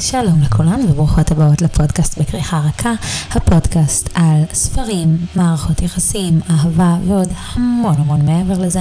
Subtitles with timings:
[0.00, 2.92] שלום לכולם וברוכות הבאות לפודקאסט בכריכה רכה,
[3.30, 8.80] הפודקאסט על ספרים, מערכות יחסים, אהבה ועוד המון המון מעבר לזה.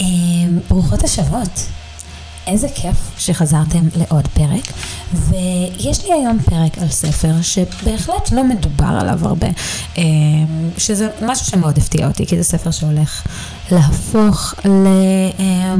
[0.00, 0.06] אה,
[0.68, 1.75] ברוכות השבות.
[2.46, 4.72] איזה כיף שחזרתם לעוד פרק,
[5.14, 9.46] ויש לי היום פרק על ספר שבהחלט לא מדובר עליו הרבה,
[9.98, 10.02] אה,
[10.78, 13.22] שזה משהו שמאוד הפתיע אותי, כי זה ספר שהולך
[13.70, 14.86] להפוך ל...
[15.38, 15.74] אה,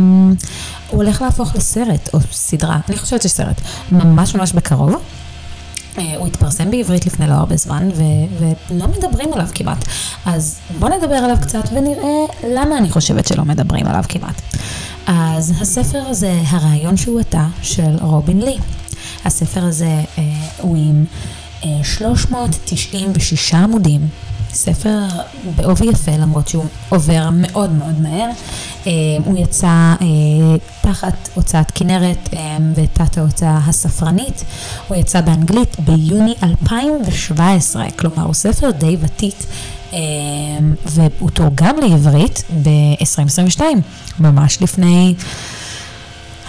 [0.90, 3.60] הוא הולך להפוך לסרט או סדרה, אני חושבת שסרט,
[3.92, 4.94] ממש ממש בקרוב.
[5.98, 9.84] אה, הוא התפרסם בעברית לפני לא הרבה זמן, ו- ולא מדברים עליו כמעט.
[10.26, 14.42] אז בואו נדבר עליו קצת ונראה למה אני חושבת שלא מדברים עליו כמעט.
[15.06, 18.56] אז הספר הזה, הרעיון שהוא עתה, של רובין לי.
[19.24, 20.22] הספר הזה אה,
[20.60, 21.04] הוא עם
[21.64, 24.00] אה, 396 עמודים,
[24.52, 24.98] ספר
[25.56, 28.30] בעובי יפה, למרות שהוא עובר מאוד מאוד מהר.
[28.86, 28.92] אה,
[29.24, 30.06] הוא יצא אה,
[30.86, 34.44] תחת הוצאת כנרת אה, ותת ההוצאה הספרנית.
[34.88, 39.34] הוא יצא באנגלית ביוני 2017, כלומר הוא ספר די ותיק.
[40.86, 43.60] והוא תורגם לעברית ב-2022,
[44.20, 45.14] ממש לפני,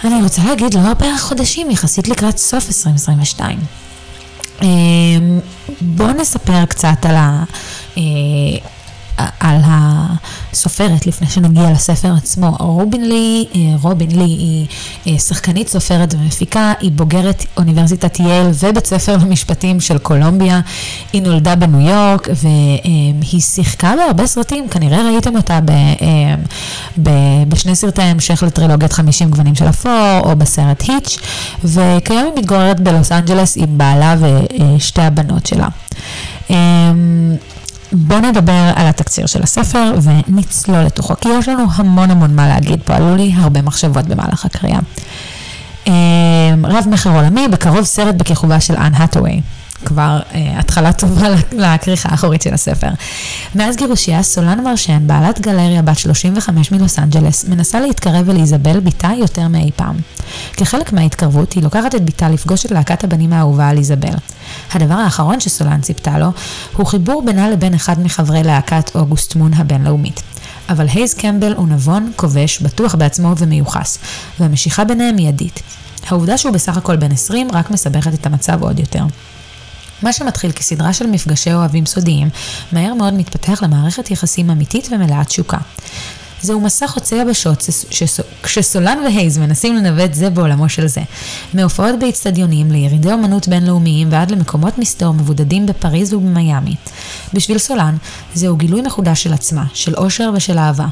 [0.04, 3.58] אני רוצה להגיד, לא הרבה חודשים, יחסית לקראת סוף 2022.
[5.80, 7.44] בואו נספר קצת על ה...
[9.18, 12.56] אה, על הסופרת לפני שנגיע לספר עצמו.
[12.58, 14.66] רובין לי, אה, רובין לי היא
[15.06, 20.60] אה, שחקנית, סופרת ומפיקה, היא בוגרת אוניברסיטת יייל ובית ספר למשפטים של קולומביה.
[21.12, 25.72] היא נולדה בניו יורק והיא שיחקה בהרבה סרטים, כנראה ראיתם אותה ב,
[27.02, 27.10] ב,
[27.48, 31.18] בשני סרטי המשך לטרילוגיית 50 גוונים של אפור או בסרט היץ',
[31.64, 34.14] וכיום היא מתגוררת בלוס אנג'לס עם בעלה
[34.76, 35.68] ושתי הבנות שלה.
[37.92, 42.80] בואו נדבר על התקציר של הספר ונצלול לתוכו, כי יש לנו המון המון מה להגיד
[42.84, 44.78] פה, עלו לי הרבה מחשבות במהלך הקריאה.
[45.86, 45.92] אמ,
[46.66, 49.40] רב מכר עולמי, בקרוב סרט בכיכובה של אנ האטווי.
[49.84, 52.88] כבר אה, התחלה טובה לכריכה האחורית של הספר.
[53.54, 59.10] מאז גירושיה, סולן מרשן, בעלת גלריה בת 35 מלוס אנג'לס, מנסה להתקרב אל איזבל בתה
[59.18, 59.96] יותר מאי פעם.
[60.52, 64.14] כחלק מההתקרבות, היא לוקחת את בתה לפגוש את להקת הבנים האהובה על איזבל.
[64.72, 66.28] הדבר האחרון שסולן ציפתה לו,
[66.76, 70.22] הוא חיבור בינה לבין אחד מחברי להקת אוגוסט מון הבינלאומית.
[70.68, 73.98] אבל הייז קמבל הוא נבון, כובש, בטוח בעצמו ומיוחס,
[74.40, 75.62] והמשיכה ביניהם מיידית.
[76.06, 79.04] העובדה שהוא בסך הכל בן 20 רק מסבכת את המצב עוד יותר.
[80.02, 82.28] מה שמתחיל כסדרה של מפגשי אוהבים סודיים,
[82.72, 85.58] מהר מאוד מתפתח למערכת יחסים אמיתית ומלאת תשוקה.
[86.42, 87.66] זהו מסע חוצה יבשות
[88.42, 91.00] כשסולן והייז מנסים לנווט זה בעולמו של זה.
[91.54, 96.74] מהופעות באיצטדיונים לירידי אומנות בינלאומיים ועד למקומות מסתור מבודדים בפריז ובמיאמי.
[97.34, 97.96] בשביל סולן,
[98.34, 100.86] זהו גילוי מחודש של עצמה, של אושר ושל אהבה.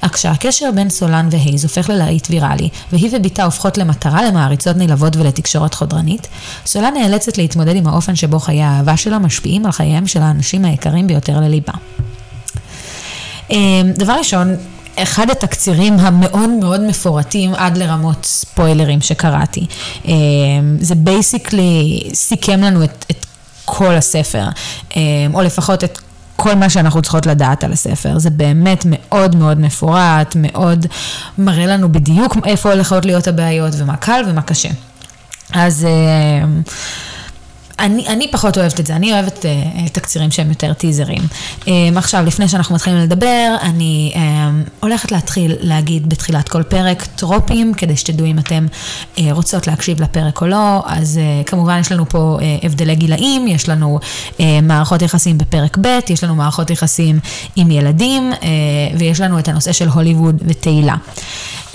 [0.00, 5.74] אך כשהקשר בין סולן והייז הופך ללהיט ויראלי, והיא ובתה הופכות למטרה למעריצות נלהבות ולתקשורת
[5.74, 6.28] חודרנית,
[6.66, 11.06] סולן נאלצת להתמודד עם האופן שבו חיי האהבה שלה משפיעים על חייהם של האנשים היקרים
[11.06, 11.72] ביותר לליבה.
[13.50, 14.56] אמ, דבר ראשון,
[14.96, 19.66] אחד התקצירים המאוד מאוד מפורטים עד לרמות ספוילרים שקראתי.
[20.04, 20.14] אמ,
[20.80, 23.26] זה basically סיכם לנו את, את
[23.64, 24.44] כל הספר,
[24.96, 25.00] אמ,
[25.34, 25.98] או לפחות את
[26.36, 28.18] כל מה שאנחנו צריכות לדעת על הספר.
[28.18, 30.86] זה באמת מאוד מאוד מפורט, מאוד
[31.38, 34.68] מראה לנו בדיוק איפה הולכות להיות הבעיות ומה קל ומה קשה.
[35.52, 35.86] אז...
[35.86, 36.70] Uh,
[37.78, 41.22] אני, אני פחות אוהבת את זה, אני אוהבת uh, תקצירים שהם יותר טיזרים.
[41.60, 44.18] Um, עכשיו, לפני שאנחנו מתחילים לדבר, אני um,
[44.80, 48.66] הולכת להתחיל להגיד בתחילת כל פרק טרופים, כדי שתדעו אם אתם
[49.16, 50.82] uh, רוצות להקשיב לפרק או לא.
[50.86, 55.78] אז uh, כמובן יש לנו פה uh, הבדלי גילאים, יש לנו uh, מערכות יחסים בפרק
[55.80, 57.18] ב', יש לנו מערכות יחסים
[57.56, 58.44] עם ילדים, uh,
[58.98, 60.94] ויש לנו את הנושא של הוליווד ותהילה.
[61.72, 61.74] Uh,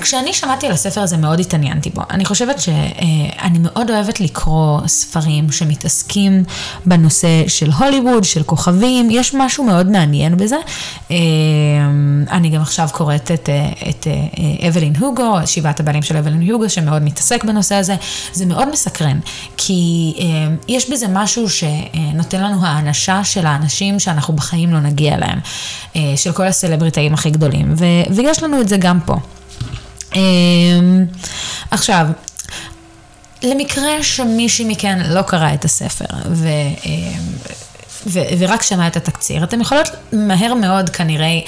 [0.00, 2.02] כשאני שמעתי על הספר הזה מאוד התעניינתי בו.
[2.10, 6.44] אני חושבת שאני מאוד אוהבת לקרוא ספרים שמתעסקים
[6.86, 10.56] בנושא של הוליווד, של כוכבים, יש משהו מאוד מעניין בזה.
[11.10, 11.16] אה,
[12.30, 13.48] אני גם עכשיו קוראת את,
[13.88, 17.96] את אה, אבלין הוגו, שבעת הבעלים של אבלין הוגו, שמאוד מתעסק בנושא הזה.
[18.32, 19.18] זה מאוד מסקרן,
[19.56, 20.24] כי אה,
[20.68, 25.38] יש בזה משהו שנותן לנו האנשה של האנשים שאנחנו בחיים לא נגיע אליהם,
[26.16, 27.74] של כל הסלבריטאים הכי גדולים,
[28.14, 29.16] ויש לנו את זה גם פה.
[30.14, 31.04] אמ,
[31.70, 32.06] עכשיו,
[33.42, 36.48] למקרה שמישהי מכן לא קרא את הספר ו,
[36.86, 37.22] אמ,
[38.06, 41.38] ו, ורק שמע את התקציר, אתם יכולות מהר מאוד כנראה,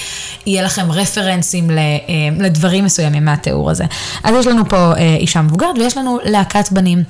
[0.45, 3.85] יהיה לכם רפרנסים אמ, לדברים מסוימים מהתיאור הזה.
[4.23, 7.03] אז יש לנו פה אה, אישה מבוגרת ויש לנו להקת בנים.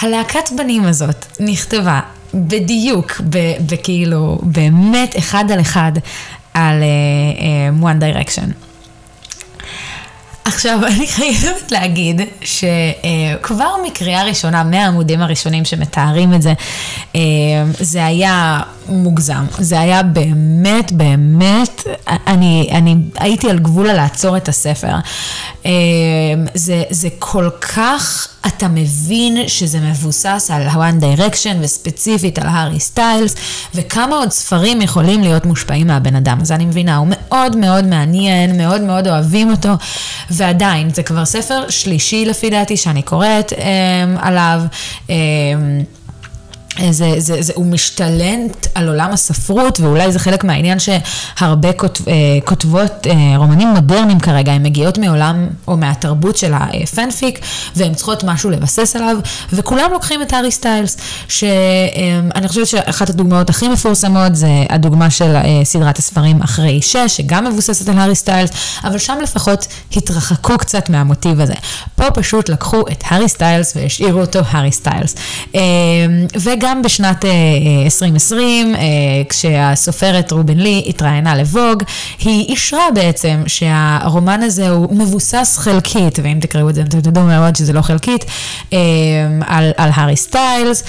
[0.00, 2.00] הלהקת בנים הזאת נכתבה
[2.34, 3.20] בדיוק,
[3.66, 5.92] בכאילו, באמת אחד על אחד
[6.54, 8.63] על uh, One Direction.
[10.44, 16.52] עכשיו, אני חייבת להגיד שכבר מקריאה ראשונה, מהעמודים הראשונים שמתארים את זה,
[17.14, 17.20] אה,
[17.80, 19.44] זה היה מוגזם.
[19.58, 21.82] זה היה באמת, באמת,
[22.26, 24.94] אני, אני הייתי על גבול לעצור את הספר.
[25.66, 25.70] אה,
[26.54, 33.34] זה, זה כל כך, אתה מבין שזה מבוסס על One Direction וספציפית על הארי סטיילס,
[33.74, 36.38] וכמה עוד ספרים יכולים להיות מושפעים מהבן אדם.
[36.40, 39.72] אז אני מבינה, הוא מאוד מאוד מעניין, מאוד מאוד אוהבים אותו,
[40.30, 44.60] ועדיין, זה כבר ספר שלישי לפי דעתי שאני קוראת אה, עליו.
[45.10, 45.14] אה,
[46.90, 52.14] זה, זה, זה, הוא משתלט על עולם הספרות, ואולי זה חלק מהעניין שהרבה כותב, אה,
[52.44, 57.40] כותבות אה, רומנים מודרניים כרגע, הן מגיעות מעולם או מהתרבות של הפנפיק,
[57.76, 59.16] והן צריכות משהו לבסס עליו,
[59.52, 60.96] וכולם לוקחים את הארי סטיילס,
[61.28, 67.44] שאני חושבת שאחת הדוגמאות הכי מפורסמות זה הדוגמה של אה, סדרת הספרים אחרי שש, שגם
[67.44, 68.50] מבוססת על הארי סטיילס,
[68.84, 69.66] אבל שם לפחות
[69.96, 71.54] התרחקו קצת מהמוטיב הזה.
[72.04, 75.14] פה פשוט לקחו את הארי סטיילס והשאירו אותו הארי סטיילס.
[76.40, 77.24] וגם גם בשנת
[77.84, 78.84] 2020, אה, אה,
[79.28, 81.82] כשהסופרת רובין לי התראיינה ל Vogue,
[82.18, 87.56] היא אישרה בעצם שהרומן הזה הוא מבוסס חלקית, ואם תקראו את זה אתם תדעו מאוד
[87.56, 88.24] שזה לא חלקית,
[88.72, 88.78] אה,
[89.46, 90.84] על, על הארי סטיילס.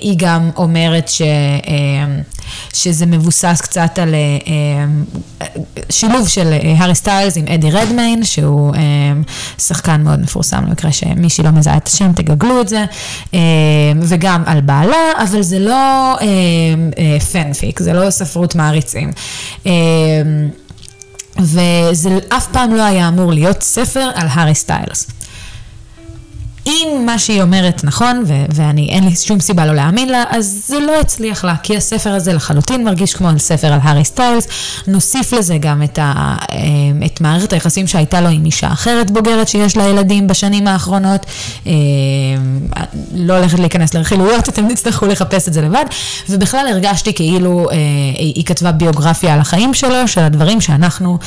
[0.00, 1.22] היא גם אומרת ש...
[2.72, 4.14] שזה מבוסס קצת על
[5.90, 8.74] שילוב של הארי סטיילס עם אדי רדמיין, שהוא
[9.58, 12.84] שחקן מאוד מפורסם, למקרה שמישהי לא מזהה את השם, תגגלו את זה,
[14.02, 14.96] וגם על בעלה.
[15.22, 16.26] אבל זה לא אה,
[16.98, 19.12] אה, fanfic, זה לא ספרות מעריצים.
[19.66, 19.72] אה,
[21.38, 25.10] וזה אף פעם לא היה אמור להיות ספר על הארי סטיילס.
[26.66, 30.62] אם מה שהיא אומרת נכון, ו- ואני, אין לי שום סיבה לא להאמין לה, אז
[30.66, 34.46] זה לא הצליח לה, כי הספר הזה לחלוטין מרגיש כמו ספר על הארי סטיילס.
[34.86, 36.56] נוסיף לזה גם את, ה- אה,
[37.06, 41.26] את מערכת היחסים שהייתה לו עם אישה אחרת בוגרת שיש לה ילדים בשנים האחרונות.
[41.66, 41.72] אה,
[43.14, 45.84] לא הולכת להיכנס לרכילויות, אתם תצטרכו לחפש את זה לבד.
[46.28, 47.76] ובכלל הרגשתי כאילו אה,
[48.18, 51.18] היא כתבה ביוגרפיה על החיים שלו, של הדברים שאנחנו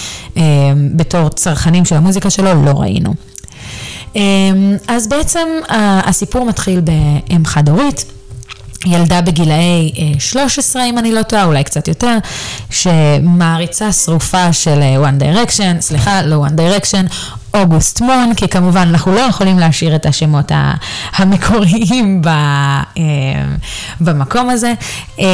[0.95, 3.13] בתור צרכנים של המוזיקה שלו לא ראינו.
[4.16, 5.48] אמ, אז בעצם
[6.06, 8.06] הסיפור מתחיל באם חד-הורית.
[8.86, 12.18] ילדה בגילאי 13, אה, אם אני לא טועה, אולי קצת יותר,
[12.69, 17.13] שמעריצה שרופה של אה, One Direction, סליחה, לא One Direction,
[17.53, 20.51] אוגוסט מון, כי כמובן אנחנו לא יכולים להשאיר את השמות
[21.15, 22.81] המקוריים אה,
[24.01, 24.74] במקום הזה.
[25.19, 25.25] אה,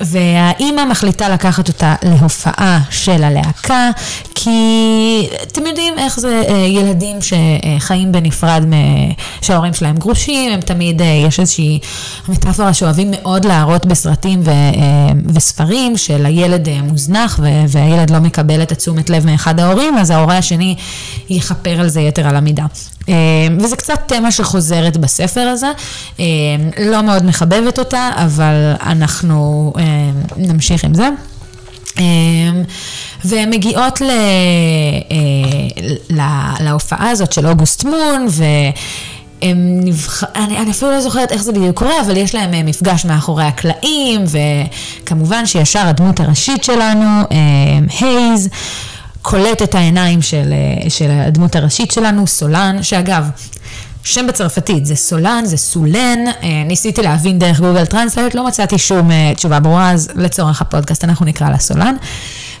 [0.00, 3.90] והאימא מחליטה לקחת אותה להופעה של הלהקה,
[4.34, 8.64] כי אתם יודעים איך זה אה, ילדים שחיים בנפרד,
[9.42, 11.78] שההורים שלהם גרושים, הם תמיד, יש איזושהי
[12.28, 14.42] מטאפורה שאוהבים מאוד להראות בסרטים
[15.34, 20.76] וספרים, של הילד מוזנח והילד לא מקבל את התשומת לב מאחד ההורים, אז ההורה השני
[21.30, 22.64] יכפר על זה יתר על המידה.
[23.08, 23.14] אה,
[23.60, 25.70] וזה קצת תמה שחוזרת בספר הזה,
[26.20, 26.24] אה,
[26.78, 29.82] לא מאוד מחבבת אותה, אבל אנחנו אה,
[30.36, 31.08] נמשיך עם זה.
[33.24, 34.10] והן מגיעות ל,
[36.10, 38.44] לה, להופעה הזאת של אוגוסט מון, ו...
[39.42, 40.24] הם נבח...
[40.34, 44.24] אני, אני אפילו לא זוכרת איך זה בדיוק קורה, אבל יש להם מפגש מאחורי הקלעים,
[45.04, 47.22] וכמובן שישר הדמות הראשית שלנו,
[48.00, 48.48] הייז,
[49.30, 53.30] קולט את העיניים של, אה, של הדמות הראשית שלנו, סולן, שאגב,
[54.04, 59.10] שם בצרפתית זה סולן, זה סולן, אה, ניסיתי להבין דרך Google Translate, לא מצאתי שום
[59.10, 61.94] אה, תשובה ברורה, אז לצורך הפודקאסט אנחנו נקרא לה סולן.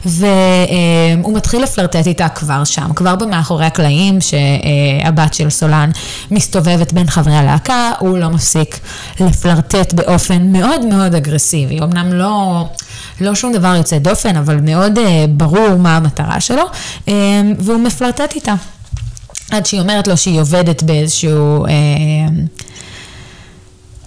[0.04, 5.90] והוא מתחיל לפלרטט איתה כבר שם, כבר במאחורי הקלעים, שהבת של סולן
[6.30, 8.78] מסתובבת בין חברי הלהקה, הוא לא מפסיק
[9.20, 11.80] לפלרטט באופן מאוד מאוד אגרסיבי.
[11.80, 12.64] אמנם לא...
[13.20, 16.62] לא שום דבר יוצא דופן, אבל מאוד uh, ברור מה המטרה שלו,
[17.06, 17.10] uh,
[17.58, 18.54] והוא מפלרטט איתה.
[19.50, 21.66] עד שהיא אומרת לו שהיא עובדת באיזשהו...
[21.66, 21.70] Uh,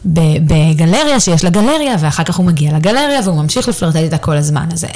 [0.06, 4.66] בגלריה, שיש לה גלריה, ואחר כך הוא מגיע לגלריה והוא ממשיך לפלרטט איתה כל הזמן
[4.72, 4.88] הזה.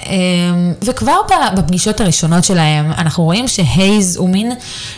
[0.83, 1.17] וכבר
[1.57, 4.51] בפגישות הראשונות שלהם, אנחנו רואים שהייז הוא מין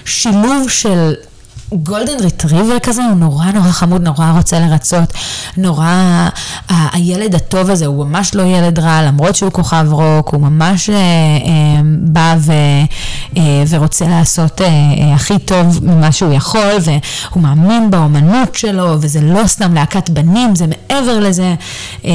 [0.05, 1.13] שילוב של
[1.73, 5.13] גולדן ריטריבר כזה, הוא נורא נורא חמוד, נורא רוצה לרצות,
[5.57, 6.29] נורא,
[6.69, 10.95] הילד הטוב הזה, הוא ממש לא ילד רע, למרות שהוא כוכב רוק, הוא ממש אה,
[10.95, 12.51] אה, בא ו,
[13.37, 19.21] אה, ורוצה לעשות אה, אה, הכי טוב ממה שהוא יכול, והוא מאמין באומנות שלו, וזה
[19.21, 21.55] לא סתם להקת בנים, זה מעבר לזה,
[22.05, 22.11] אה,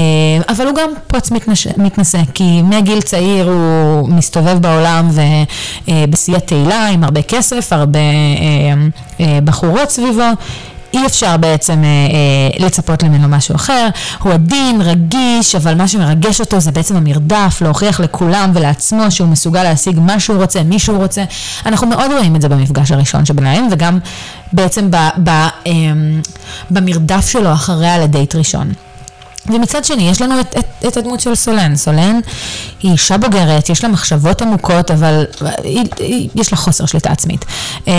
[0.48, 6.88] אבל הוא גם פוץ מתנש, מתנשא, כי מגיל צעיר הוא מסתובב בעולם ובשיא אה, התהילה,
[6.88, 7.98] עם הרבה כסף, הרבה...
[7.98, 8.74] אה,
[9.20, 10.22] אה, בחורות סביבו.
[10.94, 13.88] אי אפשר בעצם אה, אה, לצפות ממנו משהו אחר,
[14.22, 19.62] הוא עדין, רגיש, אבל מה שמרגש אותו זה בעצם המרדף, להוכיח לכולם ולעצמו שהוא מסוגל
[19.62, 21.24] להשיג מה שהוא רוצה, מי שהוא רוצה.
[21.66, 23.98] אנחנו מאוד רואים את זה במפגש הראשון שביניהם, וגם
[24.52, 25.72] בעצם ב, ב, אה,
[26.70, 28.72] במרדף שלו אחריה לדייט ראשון.
[29.46, 31.76] ומצד שני, יש לנו את, את, את הדמות של סולן.
[31.76, 32.20] סולן
[32.82, 35.24] היא אישה בוגרת, יש לה מחשבות עמוקות, אבל
[35.62, 37.44] היא, היא, יש לה חוסר שליטה עצמית.
[37.86, 37.92] אמ,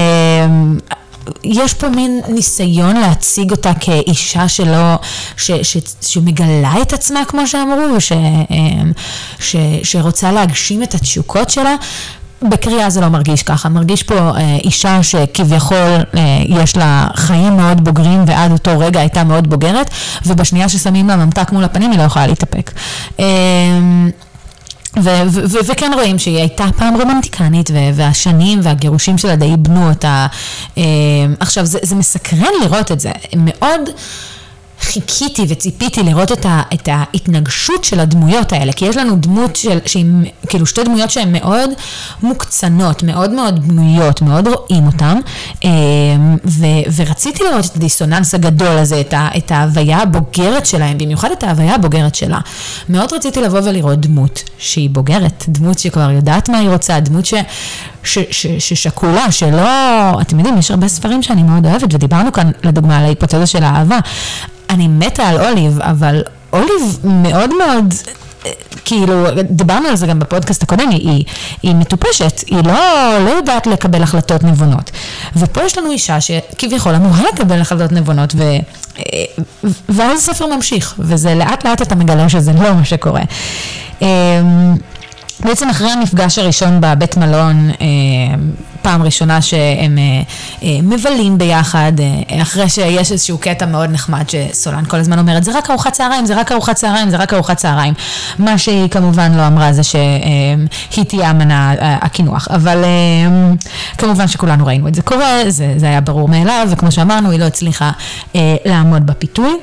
[1.44, 4.96] יש פה מין ניסיון להציג אותה כאישה שלא,
[5.38, 8.92] ש, ש, שמגלה את עצמה, כמו שאמרו, ש, אמ,
[9.40, 11.76] ש, שרוצה להגשים את התשוקות שלה,
[12.42, 17.84] בקריאה זה לא מרגיש ככה, מרגיש פה אה, אישה שכביכול אה, יש לה חיים מאוד
[17.84, 19.90] בוגרים ועד אותו רגע הייתה מאוד בוגרת,
[20.26, 22.72] ובשנייה ששמים לה ממתק מול הפנים היא לא יכולה להתאפק.
[23.20, 23.26] אה,
[25.68, 30.28] וכן רואים שהיא הייתה פעם רומנטיקנית, והשנים והגירושים שלה די איבנו אותה.
[30.78, 30.84] אה,
[31.40, 33.12] עכשיו, זה, זה מסקרן לראות את זה.
[33.38, 33.90] מאוד...
[34.82, 39.80] חיכיתי וציפיתי לראות את, ה, את ההתנגשות של הדמויות האלה, כי יש לנו דמות של,
[39.86, 40.06] שהיא,
[40.48, 41.70] כאילו שתי דמויות שהן מאוד
[42.24, 45.20] מוקצנות, מאוד מאוד בנויות, מאוד רואים אותן,
[45.64, 45.70] אמ,
[46.46, 46.66] ו,
[46.96, 51.76] ורציתי לראות את הדיסוננס הגדול הזה, את, ה, את ההוויה הבוגרת שלהם, במיוחד את ההוויה
[51.76, 52.40] הבוגרת שלה.
[52.90, 57.34] מאוד רציתי לבוא ולראות דמות שהיא בוגרת, דמות שכבר יודעת מה היא רוצה, דמות ש...
[58.06, 62.98] ש, ש, ששקולה, שלא, אתם יודעים, יש הרבה ספרים שאני מאוד אוהבת, ודיברנו כאן לדוגמה
[62.98, 64.00] על ההיפותזה של האהבה.
[64.70, 67.94] אני מתה על אוליב, אבל אוליב מאוד מאוד...
[68.86, 71.24] כאילו, דיברנו על זה גם בפודקאסט הקודם, היא,
[71.64, 72.74] היא, מטופשת, היא לא,
[73.20, 74.92] לא יודעת לקבל החלטות נבונות.
[75.36, 78.44] ופה יש לנו אישה שכביכול אמורה לקבל החלטות נבונות, ו,
[79.90, 83.22] ואז הספר ממשיך, וזה לאט לאט אתה מגלה שזה לא מה שקורה.
[85.40, 87.86] בעצם אחרי המפגש הראשון בבית מלון, אה,
[88.82, 90.22] פעם ראשונה שהם אה,
[90.64, 91.92] אה, מבלים ביחד,
[92.42, 96.36] אחרי שיש איזשהו קטע מאוד נחמד שסולן כל הזמן אומרת, זה רק ארוחת צהריים, זה
[96.36, 97.94] רק ארוחת צהריים, זה רק ארוחת צהריים.
[98.40, 102.84] מה שהיא כמובן לא אמרה זה שהיא תהיה המנה הקינוח, אבל
[103.98, 107.46] כמובן שכולנו ראינו את זה קורה, זה, זה היה ברור מאליו, וכמו שאמרנו, היא לא
[107.46, 107.92] הצליחה
[108.66, 109.60] לעמוד בפיתוי.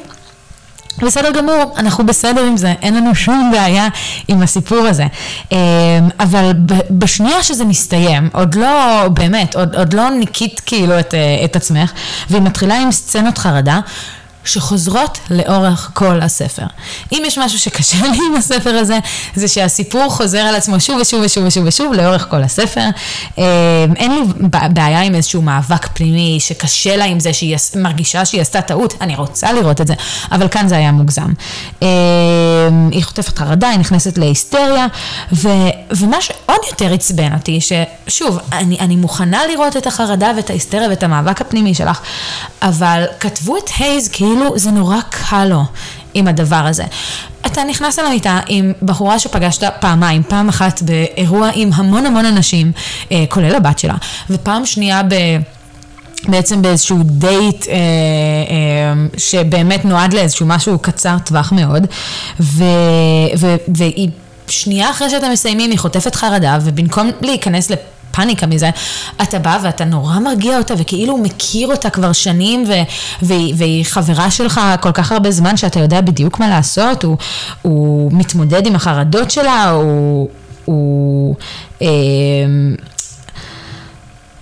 [0.99, 3.89] בסדר גמור, אנחנו בסדר עם זה, אין לנו שום בעיה
[4.29, 5.07] עם הסיפור הזה.
[5.53, 5.59] אמ,
[6.21, 6.53] אבל
[6.91, 11.93] בשנייה שזה מסתיים, עוד לא, באמת, עוד, עוד לא ניקית כאילו את, אה, את עצמך,
[12.31, 13.81] והיא מתחילה עם סצנות חרדה,
[14.45, 16.67] שחוזרות לאורך כל הספר.
[17.13, 18.99] אם יש משהו שקשה לי עם הספר הזה,
[19.35, 22.85] זה שהסיפור חוזר על עצמו שוב ושוב ושוב ושוב ושוב לאורך כל הספר.
[23.39, 23.45] אמ,
[23.97, 24.21] אין לי
[24.69, 29.17] בעיה עם איזשהו מאבק פנימי שקשה לה עם זה שהיא מרגישה שהיא עשתה טעות, אני
[29.17, 29.95] רוצה לראות את זה,
[30.33, 31.33] אבל כאן זה היה מוגזם.
[31.83, 31.87] אמ,
[32.93, 34.87] היא חוטפת חרדה, היא נכנסת להיסטריה,
[35.33, 35.49] ו,
[35.91, 41.03] ומה שעוד יותר עצבן אותי, ששוב, אני, אני מוכנה לראות את החרדה ואת ההיסטריה ואת
[41.03, 42.01] המאבק הפנימי שלך,
[42.63, 44.32] אבל כתבו את הייז כאילו...
[44.37, 45.63] כאילו זה נורא קל לו
[46.15, 46.85] עם הדבר הזה.
[47.47, 52.73] אתה נכנס אל המיטה עם בחורה שפגשת פעמיים, פעם אחת באירוע עם המון המון אנשים,
[53.13, 53.95] אה, כולל הבת שלה,
[54.31, 55.15] ופעם שנייה ב...
[56.29, 61.87] בעצם באיזשהו דייט אה, אה, שבאמת נועד לאיזשהו משהו קצר טווח מאוד,
[62.41, 62.65] ו,
[63.39, 64.09] ו, והיא
[64.49, 67.79] שנייה אחרי שאתם מסיימים היא חוטפת חרדה, ובמקום להיכנס לפ...
[68.13, 68.71] פאניקה מזה,
[69.23, 72.73] אתה בא ואתה נורא מרגיע אותה וכאילו מכיר אותה כבר שנים ו-
[73.23, 77.17] והיא, והיא חברה שלך כל כך הרבה זמן שאתה יודע בדיוק מה לעשות, הוא,
[77.63, 80.29] הוא מתמודד עם החרדות שלה, הוא...
[80.65, 81.37] הוא
[81.83, 81.89] אה,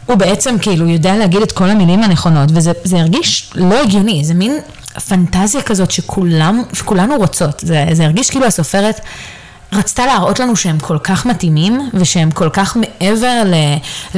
[0.06, 4.58] הוא בעצם כאילו יודע להגיד את כל המילים הנכונות, וזה הרגיש לא הגיוני, זה מין
[5.08, 9.00] פנטזיה כזאת שכולם, שכולנו רוצות, זה, זה הרגיש כאילו הסופרת
[9.72, 13.54] רצתה להראות לנו שהם כל כך מתאימים, ושהם כל כך מעבר ל,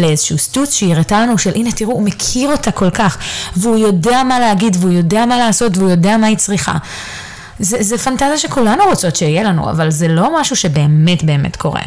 [0.00, 3.18] לאיזשהו סטוץ, שהיא הראתה לנו של הנה תראו, הוא מכיר אותה כל כך,
[3.56, 6.72] והוא יודע מה להגיד, והוא יודע מה לעשות, והוא יודע מה היא צריכה.
[7.58, 11.82] זה, זה פנטזיה שכולנו רוצות שיהיה לנו, אבל זה לא משהו שבאמת באמת קורה.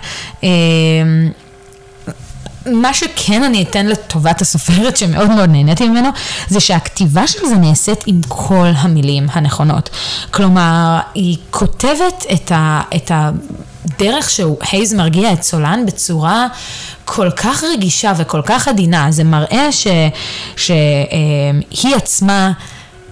[2.65, 6.09] מה שכן אני אתן לטובת הסופרת שמאוד מאוד נהניתי ממנו,
[6.47, 9.89] זה שהכתיבה של זה נעשית עם כל המילים הנכונות.
[10.31, 16.47] כלומר, היא כותבת את, ה, את הדרך שהוא, הייז מרגיע את סולן בצורה
[17.05, 19.07] כל כך רגישה וכל כך עדינה.
[19.09, 19.69] זה מראה
[20.55, 22.51] שהיא עצמה...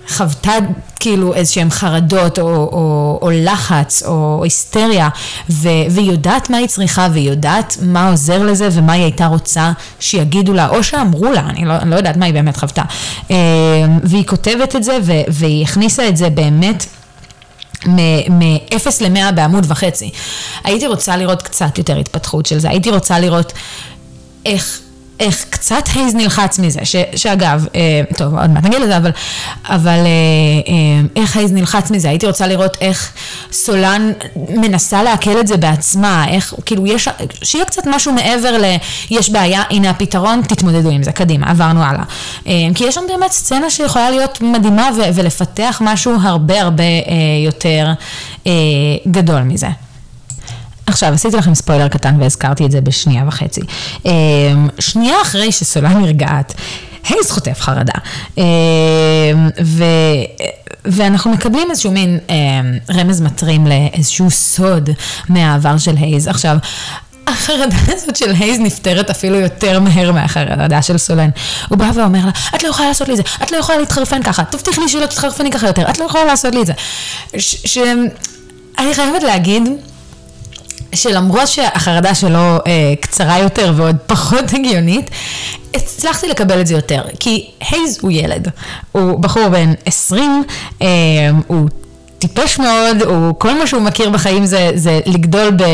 [0.07, 0.53] חוותה
[0.99, 5.09] כאילו איזשהם חרדות או, או, או לחץ או היסטריה
[5.49, 9.71] ו, והיא יודעת מה היא צריכה והיא יודעת מה עוזר לזה ומה היא הייתה רוצה
[9.99, 12.81] שיגידו לה או שאמרו לה, אני לא, אני לא יודעת מה היא באמת חוותה.
[13.31, 13.35] אה,
[14.03, 16.85] והיא כותבת את זה ו, והיא הכניסה את זה באמת
[17.85, 20.09] מ-0 ל-100 בעמוד וחצי.
[20.63, 23.53] הייתי רוצה לראות קצת יותר התפתחות של זה, הייתי רוצה לראות
[24.45, 24.79] איך
[25.19, 29.11] איך קצת הייז נלחץ מזה, ש, שאגב, אה, טוב, עוד מעט נגיד לזה, אבל,
[29.65, 30.05] אבל אה,
[30.67, 33.13] אה, איך הייז נלחץ מזה, הייתי רוצה לראות איך
[33.51, 34.11] סולן
[34.49, 37.09] מנסה לעכל את זה בעצמה, איך, כאילו, יש,
[37.43, 38.65] שיהיה קצת משהו מעבר ל,
[39.11, 42.03] יש בעיה, הנה הפתרון, תתמודדו עם זה, קדימה, עברנו הלאה.
[42.47, 46.99] אה, כי יש שם באמת סצנה שיכולה להיות מדהימה ו, ולפתח משהו הרבה הרבה אה,
[47.45, 47.87] יותר
[48.47, 48.51] אה,
[49.07, 49.67] גדול מזה.
[50.85, 53.61] עכשיו, עשיתי לכם ספוילר קטן והזכרתי את זה בשנייה וחצי.
[54.05, 54.11] אמ,
[54.79, 56.53] שנייה אחרי שסולן נרגעת,
[57.09, 57.93] הייז חוטף חרדה.
[58.37, 58.43] אמ,
[59.63, 59.83] ו...
[60.85, 62.35] ואנחנו מקבלים איזשהו מין אמ,
[62.89, 64.89] רמז מטרים לאיזשהו סוד
[65.29, 66.27] מהעבר של הייז.
[66.27, 66.57] עכשיו,
[67.27, 71.29] החרדה הזאת של הייז נפתרת אפילו יותר מהר מהחרדה של סולן.
[71.69, 74.23] הוא בא ואומר לה, את לא יכולה לעשות לי את זה, את לא יכולה להתחרפן
[74.23, 76.73] ככה, תבטיח לי שלא תתחרפני ככה יותר, את לא יכולה לעשות לי את זה.
[77.37, 77.55] ש...
[77.65, 77.77] ש...
[78.79, 79.63] אני חייבת להגיד,
[80.93, 85.09] שלמרות שהחרדה שלו אה, קצרה יותר ועוד פחות הגיונית,
[85.73, 87.03] הצלחתי לקבל את זה יותר.
[87.19, 88.47] כי הייז הוא ילד,
[88.91, 90.43] הוא בחור בן 20,
[90.81, 90.87] אה,
[91.47, 91.69] הוא
[92.27, 95.67] טיפש מאוד, הוא, כל מה שהוא מכיר בחיים זה, זה לגדול ב, אה,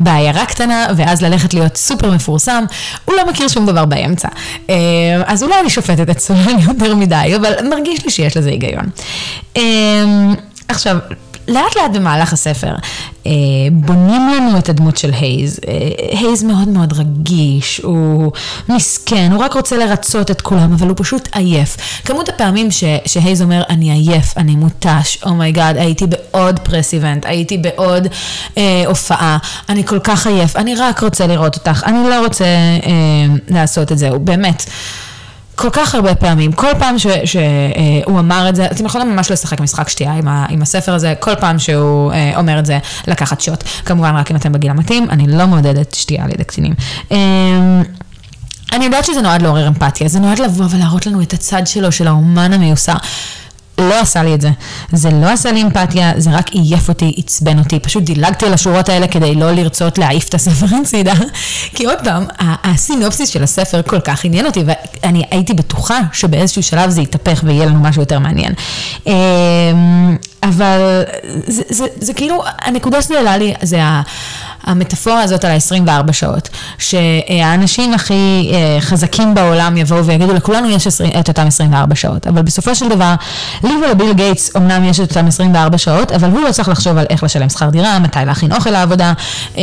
[0.00, 2.64] בעיירה קטנה, ואז ללכת להיות סופר מפורסם,
[3.04, 4.28] הוא לא מכיר שום דבר באמצע.
[4.70, 4.74] אה,
[5.26, 8.84] אז אולי אני שופטת את סולן יותר מדי, אבל מרגיש לי שיש לזה היגיון.
[9.56, 9.62] אה,
[10.68, 10.98] עכשיו,
[11.50, 12.74] לאט לאט במהלך הספר
[13.26, 13.32] אה,
[13.72, 15.60] בונים לנו את הדמות של הייז.
[15.68, 18.32] אה, הייז מאוד מאוד רגיש, הוא
[18.68, 21.76] מסכן, הוא רק רוצה לרצות את כולם, אבל הוא פשוט עייף.
[22.04, 26.58] כמות הפעמים ש, שהייז אומר, אני עייף, אני מותש, oh my god, oh הייתי בעוד
[26.58, 28.06] press event, הייתי בעוד
[28.58, 29.38] אה, הופעה,
[29.68, 32.90] אני כל כך עייף, אני רק רוצה לראות אותך, אני לא רוצה אה,
[33.48, 34.64] לעשות את זה, הוא באמת.
[35.60, 39.88] כל כך הרבה פעמים, כל פעם שהוא אמר את זה, אתם יכולים ממש לשחק משחק
[39.88, 43.64] שתייה עם, ה, עם הספר הזה, כל פעם שהוא אה, אומר את זה, לקחת שוט.
[43.84, 46.74] כמובן רק אם אתם בגיל המתאים, אני לא מעודדת שתייה על ידי קטינים.
[47.12, 47.16] אה,
[48.72, 52.08] אני יודעת שזה נועד לעורר אמפתיה, זה נועד לבוא ולהראות לנו את הצד שלו, של
[52.08, 52.96] האומן המיוסר.
[53.80, 54.50] לא עשה לי את זה.
[54.92, 57.78] זה לא עשה לי אמפתיה, זה רק עייף אותי, עצבן אותי.
[57.80, 61.12] פשוט דילגתי על השורות האלה כדי לא לרצות להעיף את הספר הצידה.
[61.74, 66.90] כי עוד פעם, הסינופסיס של הספר כל כך עניין אותי, ואני הייתי בטוחה שבאיזשהו שלב
[66.90, 68.52] זה יתהפך ויהיה לנו משהו יותר מעניין.
[69.06, 71.02] אמ, אבל
[71.46, 73.78] זה, זה, זה כאילו, הנקודה שזה העלה לי זה
[74.64, 80.86] המטאפורה הזאת על ה-24 שעות, שהאנשים הכי אה, חזקים בעולם יבואו ויגידו, לכולנו יש
[81.20, 83.14] את אותם 24 שעות, אבל בסופו של דבר,
[83.64, 87.06] לי ולביל גייטס אמנם יש את אותם 24 שעות, אבל הוא לא צריך לחשוב על
[87.10, 89.12] איך לשלם שכר דירה, מתי להכין אוכל לעבודה,
[89.56, 89.62] אה,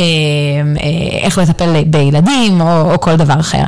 [1.22, 3.62] איך לטפל בילדים או, או כל דבר אחר.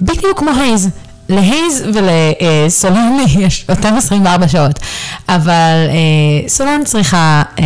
[0.00, 0.90] בדיוק כמו הייז,
[1.28, 4.80] להייז ולסולן יש אותם 24 שעות,
[5.28, 7.64] אבל אה, סולן צריכה אה,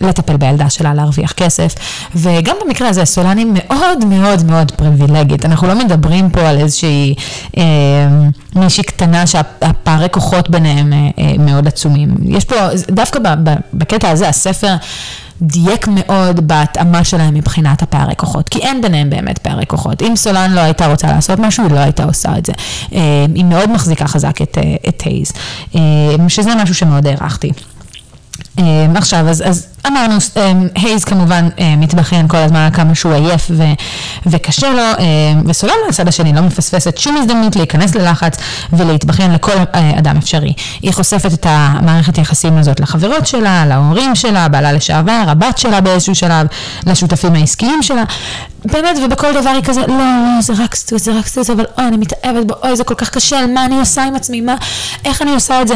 [0.00, 1.74] לטפל בילדה שלה, להרוויח כסף,
[2.14, 5.44] וגם במקרה הזה סולן היא מאוד מאוד מאוד פריבילגית.
[5.44, 7.14] אנחנו לא מדברים פה על איזושהי
[7.58, 7.62] אה,
[8.56, 10.92] מישהי קטנה שהפערי כוחות ביניהם
[11.38, 12.14] מאוד עצומים.
[12.24, 12.54] יש פה,
[12.90, 13.18] דווקא
[13.74, 14.74] בקטע הזה, הספר...
[15.42, 20.02] דייק מאוד בהתאמה שלהם מבחינת הפערי כוחות, כי אין ביניהם באמת פערי כוחות.
[20.02, 22.52] אם סולן לא הייתה רוצה לעשות משהו, היא לא הייתה עושה את זה.
[22.94, 25.32] אה, היא מאוד מחזיקה חזק את, אה, את הייז,
[25.74, 25.80] אה,
[26.28, 27.52] שזה משהו שמאוד הערכתי.
[28.58, 33.12] אמ, עכשיו, אז, אז אמרנו, אמ, הייז כמובן אמ, מתבכיין כל הזמן על כמה שהוא
[33.12, 33.62] עייף ו,
[34.26, 35.04] וקשה לו,
[35.46, 38.36] וסולן מהצד השני לא מפספסת שום הזדמנות להיכנס ללחץ
[38.72, 40.52] ולהתבכיין לכל אה, אדם אפשרי.
[40.82, 46.14] היא חושפת את המערכת היחסים הזאת לחברות שלה, להורים שלה, בעלה לשעבר, הבת שלה באיזשהו
[46.14, 46.46] שלב,
[46.86, 48.04] לשותפים העסקיים שלה.
[48.64, 51.88] באמת, ובכל דבר היא כזה, לא, לא, זה רק סטוץ, זה רק סטוץ, אבל אוי,
[51.88, 54.54] אני מתאהבת בו, אוי, זה כל כך קשה, מה אני עושה עם עצמי, מה,
[55.04, 55.74] איך אני עושה את זה?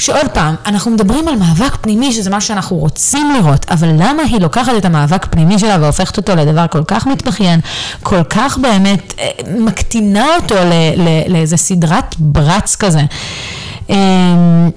[0.00, 4.40] שעוד פעם, אנחנו מדברים על מאבק פנימי, שזה מה שאנחנו רוצים לראות, אבל למה היא
[4.40, 7.60] לוקחת את המאבק פנימי שלה והופכת אותו לדבר כל כך מתבכיין,
[8.02, 10.54] כל כך באמת אה, מקטינה אותו
[11.28, 13.02] לאיזה סדרת ברץ כזה.
[13.90, 14.70] אמ,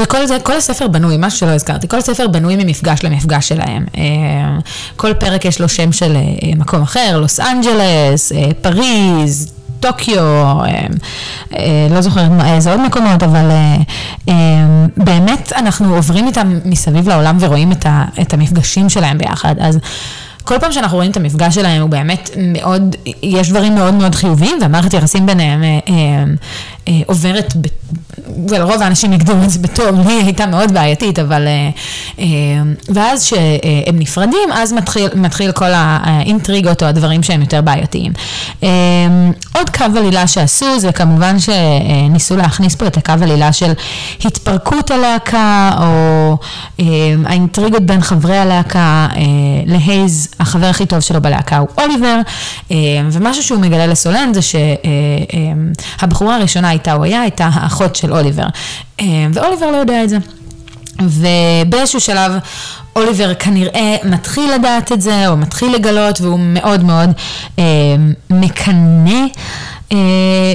[0.00, 3.84] וכל זה, כל הספר בנוי, משהו שלא הזכרתי, כל הספר בנוי ממפגש למפגש שלהם.
[3.96, 4.60] אמ,
[4.96, 10.86] כל פרק יש לו שם של אה, מקום אחר, לוס אנג'לס, אה, פריז, טוקיו, אה,
[11.56, 13.50] אה, לא זוכרת איזה עוד מקומות, אבל
[14.28, 14.34] אה,
[14.96, 17.72] באמת אנחנו עוברים איתם מסביב לעולם ורואים
[18.20, 19.54] את המפגשים שלהם ביחד.
[19.60, 19.78] אז
[20.44, 24.58] כל פעם שאנחנו רואים את המפגש שלהם הוא באמת מאוד, יש דברים מאוד מאוד חיוביים
[24.60, 25.68] והמערכת יחסים ביניהם אה,
[26.88, 27.54] אה, עוברת
[28.48, 31.48] ולרוב האנשים יגדירו את זה בתור, לי הייתה מאוד בעייתית, אבל...
[32.88, 38.12] ואז כשהם נפרדים, אז מתחיל, מתחיל כל האינטריגות או הדברים שהם יותר בעייתיים.
[39.54, 43.72] עוד קו עלילה שעשו, זה כמובן שניסו להכניס פה את הקו עלילה של
[44.24, 46.36] התפרקות הלהקה, או
[47.24, 49.08] האינטריגות בין חברי הלהקה
[49.66, 52.16] להייז, החבר הכי טוב שלו בלהקה הוא אוליבר,
[53.12, 54.40] ומשהו שהוא מגלה לסולן זה
[56.00, 58.19] שהבחורה הראשונה איתה הוא היה, הייתה האחות של אוליבר,
[59.34, 60.18] ואוליבר לא יודע את זה.
[61.02, 62.32] ובאיזשהו שלב
[62.96, 67.10] אוליבר כנראה מתחיל לדעת את זה, או מתחיל לגלות, והוא מאוד מאוד
[67.58, 67.64] אה,
[68.30, 69.26] מקנא
[69.92, 69.96] אה,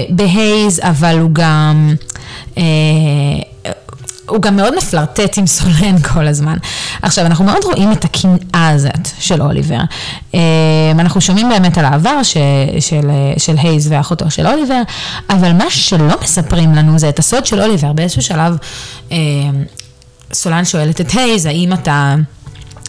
[0.10, 1.96] בהייז, אבל הוא גם...
[2.58, 2.64] אה,
[4.28, 6.58] הוא גם מאוד מפלרטט עם סולן כל הזמן.
[7.02, 9.80] עכשיו, אנחנו מאוד רואים את הקנאה הזאת של אוליבר.
[10.92, 12.38] אנחנו שומעים באמת על העבר ש,
[12.80, 14.82] של, של הייז ואחותו של אוליבר,
[15.30, 17.94] אבל מה שלא מספרים לנו זה את הסוד של אוליבר.
[17.94, 18.58] באיזשהו שלב
[20.34, 22.16] סולן שואלת את הייז, האם אתה...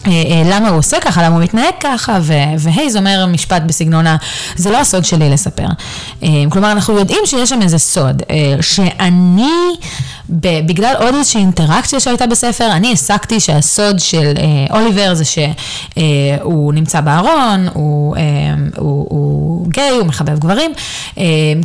[0.07, 2.19] אה, אה, למה הוא עושה ככה, למה הוא מתנהג ככה,
[2.57, 4.17] והייז אומר משפט בסגנונה,
[4.55, 5.67] זה לא הסוד שלי לספר.
[6.23, 8.21] אה, כלומר, אנחנו יודעים שיש שם איזה סוד,
[8.61, 9.51] שאני,
[10.29, 14.33] בגלל עוד איזושהי אינטראקציה שהייתה בספר, אני הסקתי שהסוד של
[14.71, 18.15] אוליבר זה שהוא נמצא בארון, הוא,
[18.77, 20.71] הוא, הוא גיי, הוא מחבב גברים,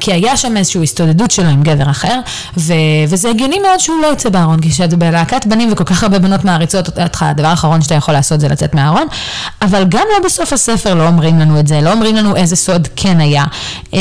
[0.01, 2.21] כי היה שם איזושהי הסתודדות שלו עם גבר אחר,
[2.57, 2.73] ו,
[3.09, 6.45] וזה הגיוני מאוד שהוא לא יוצא בארון, כי כשאת בלהקת בנים וכל כך הרבה בנות
[6.45, 9.07] מעריצות אותך, הדבר האחרון שאתה יכול לעשות זה לצאת מהארון,
[9.62, 12.88] אבל גם לא בסוף הספר לא אומרים לנו את זה, לא אומרים לנו איזה סוד
[12.97, 13.45] כן היה.
[13.95, 14.01] אה,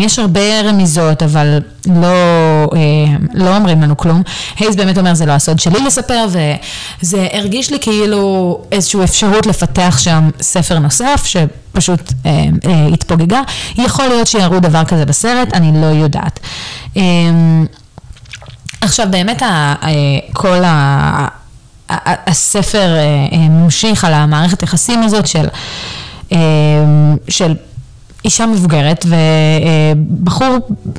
[0.00, 2.06] יש הרבה רמיזות, אבל לא,
[2.74, 4.22] אה, לא אומרים לנו כלום.
[4.58, 9.96] הייז באמת אומר, זה לא הסוד שלי לספר, וזה הרגיש לי כאילו איזושהי אפשרות לפתח
[9.98, 12.30] שם ספר נוסף, שפשוט אה,
[12.66, 13.40] אה, התפוגגה.
[13.78, 16.40] יכול להיות שיראו דבר כזה בסרט, אני לא יודעת.
[16.96, 17.02] אה,
[18.80, 19.88] עכשיו באמת ה, אה,
[20.32, 21.28] כל ה...
[21.88, 25.46] הספר אה, אה, ממשיך על המערכת יחסים הזאת של,
[26.32, 26.38] אה,
[27.28, 27.54] של
[28.24, 30.56] אישה מבוגרת ובחור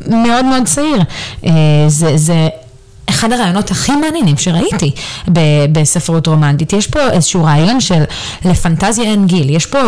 [0.07, 1.01] מאוד מאוד צעיר.
[1.87, 2.49] זה, זה
[3.09, 4.91] אחד הרעיונות הכי מעניינים שראיתי
[5.71, 6.73] בספרות רומנטית.
[6.73, 8.03] יש פה איזשהו רעיון של
[8.45, 9.49] לפנטזיה אין גיל.
[9.49, 9.79] יש פה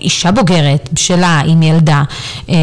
[0.00, 2.02] אישה בוגרת, בשלה, עם ילדה,
[2.48, 2.54] אה,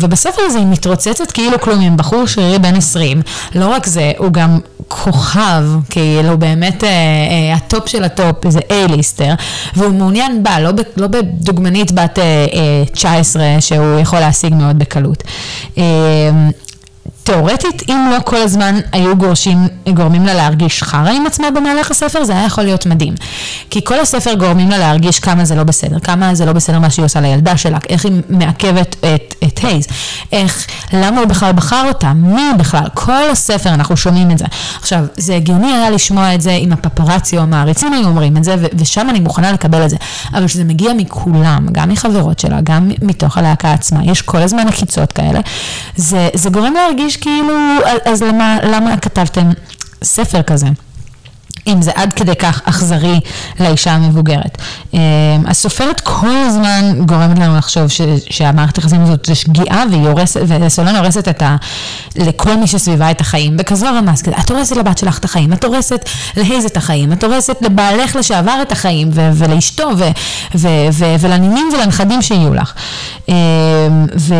[0.00, 3.22] ובספר הזה היא מתרוצצת כאילו כלום עם בחור שרירי בן 20.
[3.54, 9.34] לא רק זה, הוא גם כוכב, כאילו באמת אה, אה, הטופ של הטופ, זה A-lister,
[9.76, 12.18] והוא מעוניין בה, לא, לא בדוגמנית בת
[12.92, 15.24] 19 שהוא יכול להשיג מאוד בקלות.
[17.22, 22.24] תאורטית, אם לא כל הזמן היו גורשים, גורמים לה להרגיש חרא עם עצמה במהלך הספר,
[22.24, 23.14] זה היה יכול להיות מדהים.
[23.70, 26.90] כי כל הספר גורמים לה להרגיש כמה זה לא בסדר, כמה זה לא בסדר מה
[26.90, 29.86] שהיא עושה לילדה שלה, איך היא מעכבת את, את הייז,
[30.32, 34.44] איך, למה הוא בכלל בחר אותה, מי בכלל, כל הספר אנחנו שומעים את זה.
[34.80, 38.56] עכשיו, זה הגיוני היה לשמוע את זה אם הפפרצי או המעריצים היו אומרים את זה,
[38.78, 39.96] ושם אני מוכנה לקבל את זה.
[40.32, 45.12] אבל כשזה מגיע מכולם, גם מחברות שלה, גם מתוך הלהקה עצמה, יש כל הזמן עקיצות
[45.12, 45.40] כאלה,
[45.96, 47.54] זה, זה גורם להרגיש כאילו,
[48.04, 49.50] אז למה, למה כתבתם
[50.02, 50.66] ספר כזה?
[51.66, 53.20] אם זה עד כדי כך אכזרי
[53.60, 54.58] לאישה המבוגרת.
[54.94, 55.00] אמ,
[55.46, 60.96] הסופרת כל הזמן גורמת לנו לחשוב ש, שהמערכת היחסים הזאת זה שגיאה והיא הורסת, וסולן
[60.96, 61.56] הורסת את ה...
[62.16, 66.08] לכל מי שסביבה את החיים, בכזו רמה, את הורסת לבת שלך את החיים, את הורסת
[66.36, 70.10] להיז את החיים, את הורסת לבעלך לשעבר את החיים, ו, ולאשתו, ו,
[70.54, 72.74] ו, ו, ולנינים ולנכדים שיהיו לך.
[73.28, 73.34] אמ,
[74.16, 74.34] ו...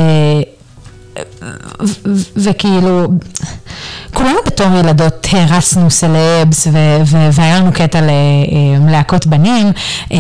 [2.37, 3.09] וכאילו,
[4.15, 6.67] כולנו בתור ילדות הרסנו סלבס
[7.33, 8.01] והיה לנו קטע
[8.81, 9.73] ללהקות בנים.
[10.13, 10.19] אה,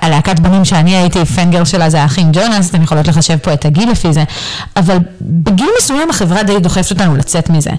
[0.00, 3.90] הלהקת בנים שאני הייתי פנגר שלה זה האחים ג'ונס, אתם יכולות לחשב פה את הגיל
[3.90, 4.24] לפי זה,
[4.76, 7.70] אבל בגיל מסוים החברה די דוחפת אותנו לצאת מזה.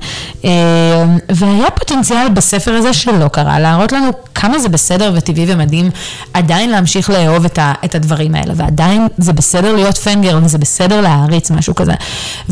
[0.46, 0.52] אה,
[1.30, 5.90] והיה פוטנציאל בספר הזה שלא קרה, להראות לנו כמה זה בסדר וטבעי ומדהים
[6.34, 7.46] עדיין להמשיך לאהוב
[7.86, 11.94] את הדברים האלה, ועדיין זה בסדר להיות פנגר וזה בסדר להעריץ משהו כזה.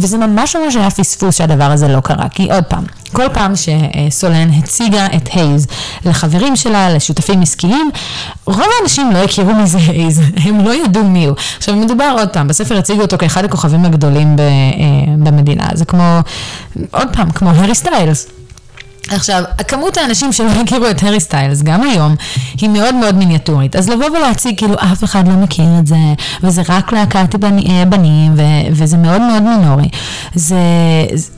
[0.04, 4.50] וזה ממש ממש היה פספוס שהדבר הזה לא קרה, כי עוד פעם, כל פעם שסולן
[4.50, 5.68] הציגה את הייז
[6.06, 7.92] לחברים שלה, לשותפים עסקיים,
[8.46, 11.36] רוב האנשים לא הכירו מי זה הייז, הם לא ידעו מי הוא.
[11.58, 14.46] עכשיו מדובר עוד פעם, בספר הציגו אותו כאחד הכוכבים הגדולים אה,
[15.18, 16.20] במדינה, זה כמו,
[16.92, 18.28] עוד פעם, כמו הארי סטיילס.
[19.10, 22.16] עכשיו, כמות האנשים שלא הכירו את הארי סטיילס, גם היום,
[22.62, 23.76] היא מאוד מאוד מיניאטורית.
[23.76, 25.96] אז לבוא ולהציג, כאילו, אף אחד לא מכיר את זה,
[26.44, 27.36] וזה רק להקת
[27.90, 29.90] בנים, ו- וזה מאוד מאוד מינורי.
[30.36, 30.56] זה,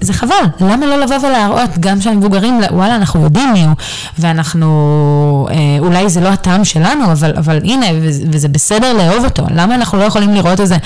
[0.01, 3.73] זה חבל, למה לא לבוא ולהראות, גם שהמבוגרים, וואלה, אנחנו יודעים מי הוא,
[4.19, 7.85] ואנחנו, אה, אולי זה לא הטעם שלנו, אבל, אבל הנה,
[8.31, 9.43] וזה בסדר לאהוב אותו.
[9.49, 10.77] למה אנחנו לא יכולים לראות איזה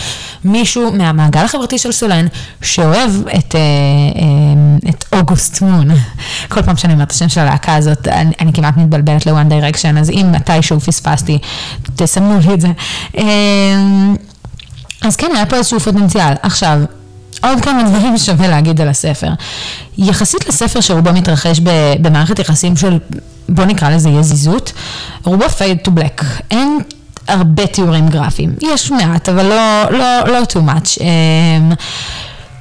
[0.46, 2.26] מישהו מהמעגל החברתי של סולן,
[2.62, 3.60] שאוהב את, אה,
[4.22, 5.88] אה, את אוגוסט מון.
[6.50, 10.00] כל פעם שאני אומרת את השם של הלהקה הזאת, אני, אני כמעט מתבלבלת ל-one direction,
[10.00, 11.38] אז אם מתישהו פספסתי,
[11.96, 12.68] תסמנו לי את זה.
[13.18, 14.16] אמ,
[15.02, 16.34] אז כן, היה פה איזשהו פוטנציאל.
[16.42, 16.80] עכשיו,
[17.44, 19.30] עוד כמה דברים שווה להגיד על הספר.
[19.98, 21.60] יחסית לספר שרובו מתרחש
[22.02, 23.00] במערכת יחסים של,
[23.50, 24.74] בוא נקרא לזה יזיזות,
[25.24, 26.24] רובו fade to black.
[26.52, 26.80] אין
[27.28, 28.56] הרבה תיאורים גרפיים.
[28.62, 31.02] יש מעט, אבל לא, לא, לא too much.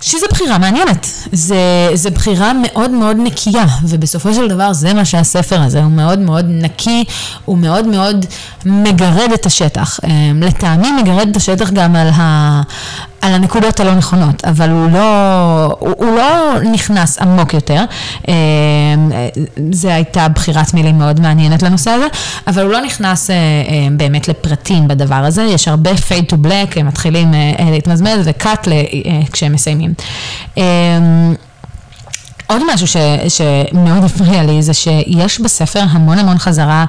[0.01, 5.63] שזו בחירה מעניינת, זה, זה בחירה מאוד מאוד נקייה, ובסופו של דבר זה מה שהספר
[5.63, 7.05] הזה, הוא מאוד מאוד נקי,
[7.45, 8.27] הוא מאוד מאוד
[8.67, 10.01] מגרד את השטח.
[10.05, 12.63] אמ, לטעמי מגרד את השטח גם על, ה,
[13.21, 17.85] על הנקודות הלא נכונות, אבל הוא לא, הוא, הוא לא נכנס עמוק יותר.
[18.29, 18.35] אמ,
[19.73, 22.07] זו הייתה בחירת מילים מאוד מעניינת לנושא הזה,
[22.47, 26.81] אבל הוא לא נכנס אה, אה, באמת לפרטים בדבר הזה, יש הרבה fade to black,
[26.81, 28.69] הם מתחילים אה, להתמזמז ו-cut
[29.33, 29.95] כשהם מסיימים.
[32.49, 32.97] עוד משהו ש,
[33.29, 36.85] שמאוד הפריע לי זה שיש בספר המון המון חזרה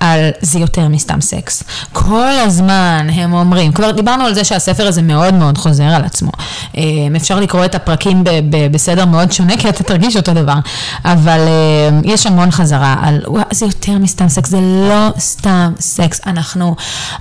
[0.00, 1.62] על זה יותר מסתם סקס.
[1.92, 6.30] כל הזמן הם אומרים, כבר דיברנו על זה שהספר הזה מאוד מאוד חוזר על עצמו.
[6.76, 10.56] אמ, אפשר לקרוא את הפרקים ב, ב, בסדר מאוד שונה כי אתה תרגיש אותו דבר,
[11.04, 13.20] אבל אמ, יש המון חזרה על
[13.52, 16.76] זה יותר מסתם סקס, זה לא סתם סקס, אנחנו,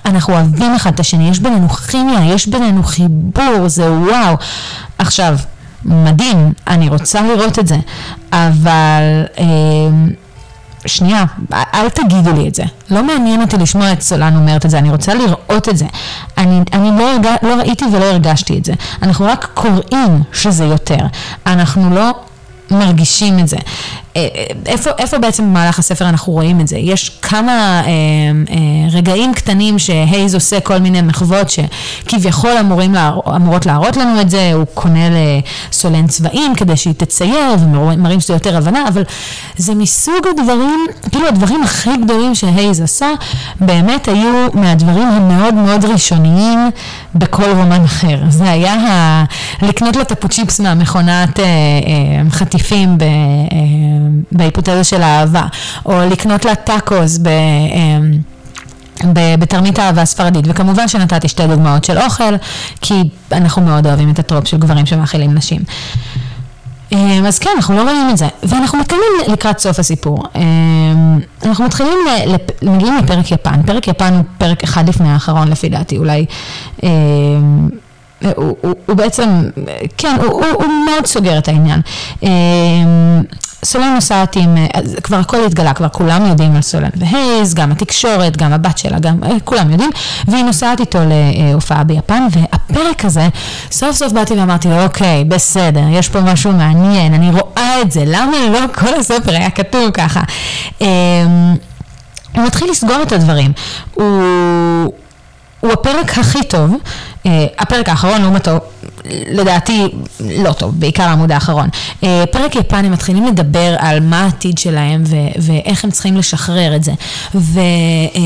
[0.05, 4.35] אנחנו אוהבים אחד את השני, יש בינינו כימיה, יש בינינו חיבור, זה וואו.
[4.97, 5.37] עכשיו,
[5.85, 7.77] מדהים, אני רוצה לראות את זה,
[8.31, 9.45] אבל אה,
[10.85, 12.63] שנייה, אל תגידו לי את זה.
[12.89, 15.85] לא מעניין אותי לשמוע את סולן אומרת את זה, אני רוצה לראות את זה.
[16.37, 18.73] אני, אני לא, הרג, לא ראיתי ולא הרגשתי את זה.
[19.01, 20.97] אנחנו רק קוראים שזה יותר.
[21.45, 22.11] אנחנו לא
[22.71, 23.57] מרגישים את זה.
[24.17, 24.27] אה,
[24.65, 26.77] איפה, איפה בעצם במהלך הספר אנחנו רואים את זה?
[26.77, 27.89] יש כמה אה,
[28.49, 34.29] אה, רגעים קטנים שהייז עושה כל מיני מחוות שכביכול אמורים לה, אמורות להראות לנו את
[34.29, 39.03] זה, הוא קונה לסולן צבעים כדי שהיא תצייר ומראים שזה יותר הבנה, אבל
[39.57, 43.11] זה מסוג הדברים, כאילו הדברים הכי גדולים שהייז עשה,
[43.59, 46.69] באמת היו מהדברים המאוד מאוד ראשוניים
[47.15, 48.19] בכל רומן אחר.
[48.29, 49.23] זה היה ה...
[49.61, 53.03] לקנות לו את הפוצ'יפס מהמכונת אה, אה, חטיפים ב...
[53.03, 55.43] אה, בהיפותזה של האהבה,
[55.85, 57.27] או לקנות לה טאקוס ב...
[57.27, 58.33] אמ,
[59.39, 62.35] בתרמית האהבה הספרדית, וכמובן שנתתי שתי דוגמאות של אוכל,
[62.81, 65.61] כי אנחנו מאוד אוהבים את הטרופ של גברים שמאכילים נשים.
[66.91, 70.23] אמ, אז כן, אנחנו לא רואים את זה, ואנחנו מתקדמים לקראת סוף הסיפור.
[70.35, 71.97] אמ, אנחנו מתחילים,
[72.61, 76.25] מגיעים לפרק יפן, פרק יפן הוא פרק אחד לפני האחרון לפי דעתי, אולי
[78.35, 79.49] הוא, הוא, הוא בעצם,
[79.97, 81.81] כן, הוא, הוא, הוא מאוד סוגר את העניין.
[82.23, 82.29] אמ,
[83.63, 84.57] סולן נוסעת עם,
[85.03, 89.23] כבר הכל התגלה, כבר כולם יודעים על סולן והייז, גם התקשורת, גם הבת שלה, גם
[89.23, 89.89] אה, כולם יודעים,
[90.27, 90.99] והיא נוסעת איתו
[91.53, 93.27] להופעה ביפן, והפרק הזה,
[93.71, 98.03] סוף סוף באתי ואמרתי לו, אוקיי, בסדר, יש פה משהו מעניין, אני רואה את זה,
[98.07, 100.21] למה לא כל הספר היה כתוב ככה?
[100.81, 100.87] אמ,
[102.35, 103.51] הוא מתחיל לסגור את הדברים.
[103.93, 104.93] הוא...
[105.63, 106.75] הוא הפרק הכי טוב,
[107.23, 107.27] uh,
[107.59, 108.59] הפרק האחרון לעומתו,
[109.31, 109.87] לדעתי
[110.19, 111.69] לא טוב, בעיקר העמוד האחרון.
[112.01, 116.83] Uh, פרק יפני מתחילים לדבר על מה העתיד שלהם ו- ואיך הם צריכים לשחרר את
[116.83, 116.91] זה.
[117.35, 117.59] ו-
[118.13, 118.17] uh,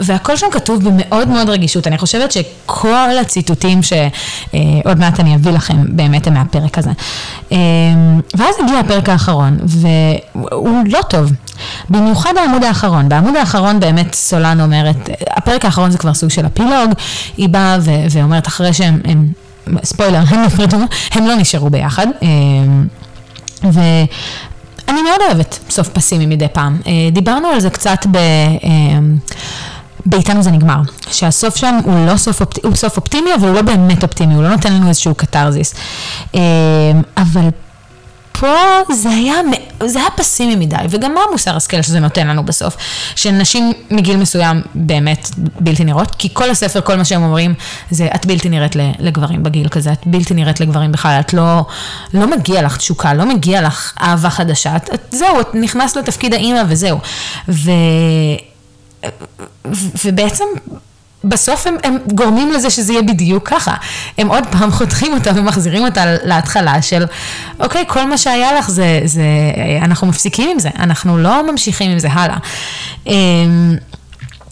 [0.00, 1.86] והכל שם כתוב במאוד מאוד רגישות.
[1.86, 6.90] אני חושבת שכל הציטוטים שעוד מעט אני אביא לכם באמת הם מהפרק הזה.
[8.38, 11.32] ואז הגיע הפרק האחרון, והוא לא טוב.
[11.90, 13.08] במיוחד העמוד האחרון.
[13.08, 16.92] בעמוד האחרון באמת סולן אומרת, הפרק האחרון זה כבר סוג של אפילוג,
[17.36, 19.28] היא באה ו- ואומרת אחרי שהם, הם,
[19.84, 20.76] ספוילר, הם נפרדו,
[21.12, 22.06] הם לא נשארו ביחד.
[22.22, 22.86] אמ,
[23.62, 26.80] ואני מאוד אוהבת סוף פסימי מדי פעם.
[26.86, 28.16] אה, דיברנו על זה קצת ב...
[28.64, 29.16] אמ,
[30.06, 32.64] באיתנו זה נגמר, שהסוף שם הוא לא סוף, אופט...
[32.64, 35.74] הוא סוף אופטימי, אבל הוא לא באמת אופטימי, הוא לא נותן לנו איזשהו קתרזיס.
[37.16, 37.48] אבל
[38.42, 39.34] פה זה היה,
[39.86, 42.76] זה היה פסימי מדי, וגם מה מוסר השכל שזה נותן לנו בסוף?
[43.16, 47.54] שנשים מגיל מסוים באמת בלתי נראות, כי כל הספר, כל מה שהם אומרים,
[47.90, 51.64] זה את בלתי נראית לגברים בגיל כזה, את בלתי נראית לגברים בכלל, את לא,
[52.14, 56.34] לא מגיע לך תשוקה, לא מגיע לך אהבה חדשה, את, את, זהו, את נכנסת לתפקיד
[56.34, 56.98] האימא וזהו.
[57.48, 57.70] ו,
[60.04, 60.44] ובעצם
[61.24, 63.74] בסוף הם, הם גורמים לזה שזה יהיה בדיוק ככה.
[64.18, 67.04] הם עוד פעם חותכים אותה ומחזירים אותה להתחלה של,
[67.60, 69.24] אוקיי, כל מה שהיה לך זה, זה,
[69.80, 72.36] אנחנו מפסיקים עם זה, אנחנו לא ממשיכים עם זה הלאה.
[73.06, 73.76] הם,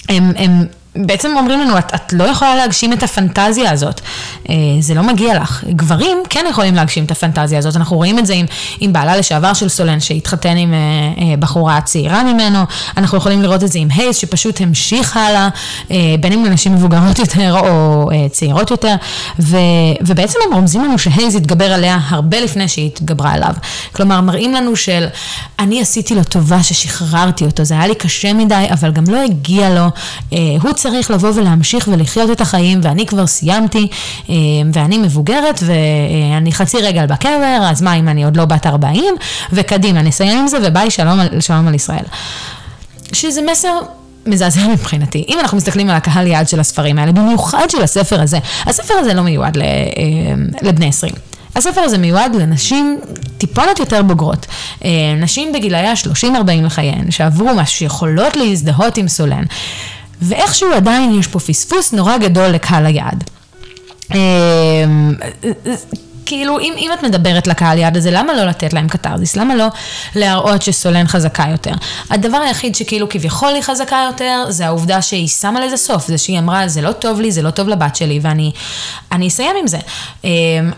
[0.09, 4.01] הם, הם בעצם אומרים לנו, את, את לא יכולה להגשים את הפנטזיה הזאת,
[4.49, 5.65] אה, זה לא מגיע לך.
[5.69, 8.47] גברים כן יכולים להגשים את הפנטזיה הזאת, אנחנו רואים את זה עם,
[8.81, 12.59] עם בעלה לשעבר של סולן שהתחתן עם אה, אה, בחורה צעירה ממנו,
[12.97, 15.49] אנחנו יכולים לראות את זה עם הייס שפשוט המשיך הלאה,
[16.21, 18.95] בין אם לנשים מבוגרות יותר או צעירות יותר,
[19.39, 19.57] ו,
[20.01, 23.55] ובעצם הם רומזים לנו שהייס התגבר עליה הרבה לפני שהיא התגברה עליו.
[23.93, 25.07] כלומר, מראים לנו של,
[25.59, 29.71] אני עשיתי לו טובה ששחררתי אותו, זה היה לי קשה מדי, אבל גם לא הגיע
[29.71, 29.87] לו,
[30.63, 33.89] הוא צריך לבוא ולהמשיך ולחיות את החיים, ואני כבר סיימתי,
[34.29, 34.35] אה,
[34.73, 39.15] ואני מבוגרת, ואני חצי רגל בקבר, אז מה אם אני עוד לא בת 40,
[39.53, 42.05] וקדימה, נסיים עם זה, וביי, שלום, שלום על ישראל.
[43.13, 43.79] שזה מסר
[44.27, 45.25] מזעזע מבחינתי.
[45.29, 49.15] אם אנחנו מסתכלים על הקהל יעד של הספרים האלה, במיוחד של הספר הזה, הספר הזה
[49.15, 49.65] לא מיועד אה,
[50.63, 51.13] לבני 20.
[51.57, 53.01] הספר הזה מיועד לנשים
[53.39, 54.47] טיפונת יותר בוגרות,
[54.85, 59.45] אה, נשים בגילאי ה-30-40 לחייהן, שעברו משהו שיכולות להזדהות עם סולן.
[60.23, 63.25] ואיכשהו עדיין יש פה פספוס נורא גדול לקהל היעד.
[66.31, 69.37] כאילו, אם, אם את מדברת לקהל יעד הזה, למה לא לתת להם קתרזיס?
[69.37, 69.67] למה לא
[70.17, 71.73] להראות שסולן חזקה יותר?
[72.11, 76.39] הדבר היחיד שכאילו כביכול היא חזקה יותר, זה העובדה שהיא שמה לזה סוף, זה שהיא
[76.39, 79.79] אמרה, זה לא טוב לי, זה לא טוב לבת שלי, ואני אסיים עם זה.
[80.25, 80.31] אמ,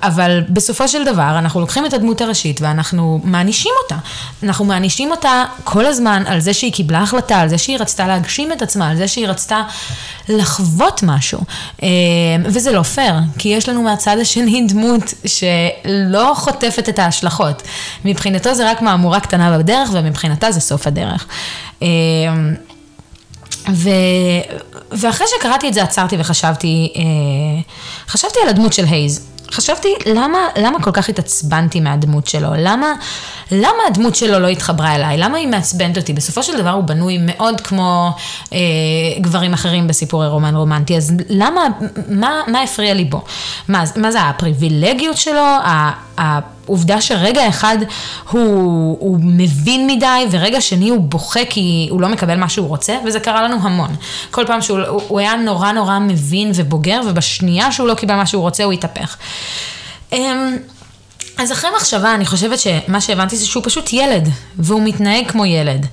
[0.03, 3.97] אבל בסופו של דבר, אנחנו לוקחים את הדמות הראשית ואנחנו מענישים אותה.
[4.43, 8.53] אנחנו מענישים אותה כל הזמן על זה שהיא קיבלה החלטה, על זה שהיא רצתה להגשים
[8.53, 9.63] את עצמה, על זה שהיא רצתה
[10.29, 11.41] לחוות משהו.
[11.83, 11.89] אמ,
[12.45, 17.63] וזה לא פייר, כי יש לנו מהצד השני דמות שלא חוטפת את ההשלכות.
[18.05, 21.27] מבחינתו זה רק מהמורה קטנה בדרך, ומבחינתה זה סוף הדרך.
[21.83, 21.89] אמ,
[23.73, 23.91] ו...
[24.93, 27.03] ואחרי שקראתי את זה עצרתי וחשבתי, אה,
[28.09, 29.32] חשבתי על הדמות של הייז.
[29.53, 32.49] חשבתי, למה, למה כל כך התעצבנתי מהדמות שלו?
[32.59, 32.93] למה,
[33.53, 35.19] למה הדמות שלו לא התחברה אליי?
[35.19, 36.13] למה היא מעצבנת אותי?
[36.13, 38.11] בסופו של דבר הוא בנוי מאוד כמו
[38.53, 38.59] אה,
[39.21, 41.61] גברים אחרים בסיפורי רומן רומנטי, אז למה,
[42.09, 43.25] מה, מה הפריע לי בו?
[43.69, 45.45] מה, מה זה הפריבילגיות שלו?
[46.67, 47.77] העובדה שרגע אחד
[48.31, 52.97] הוא, הוא מבין מדי, ורגע שני הוא בוכה כי הוא לא מקבל מה שהוא רוצה,
[53.07, 53.91] וזה קרה לנו המון.
[54.31, 58.43] כל פעם שהוא הוא היה נורא נורא מבין ובוגר, ובשנייה שהוא לא קיבל מה שהוא
[58.43, 59.17] רוצה, הוא התהפך.
[60.13, 60.57] אמ,
[61.39, 65.87] אז אחרי מחשבה, אני חושבת שמה שהבנתי זה שהוא פשוט ילד, והוא מתנהג כמו ילד.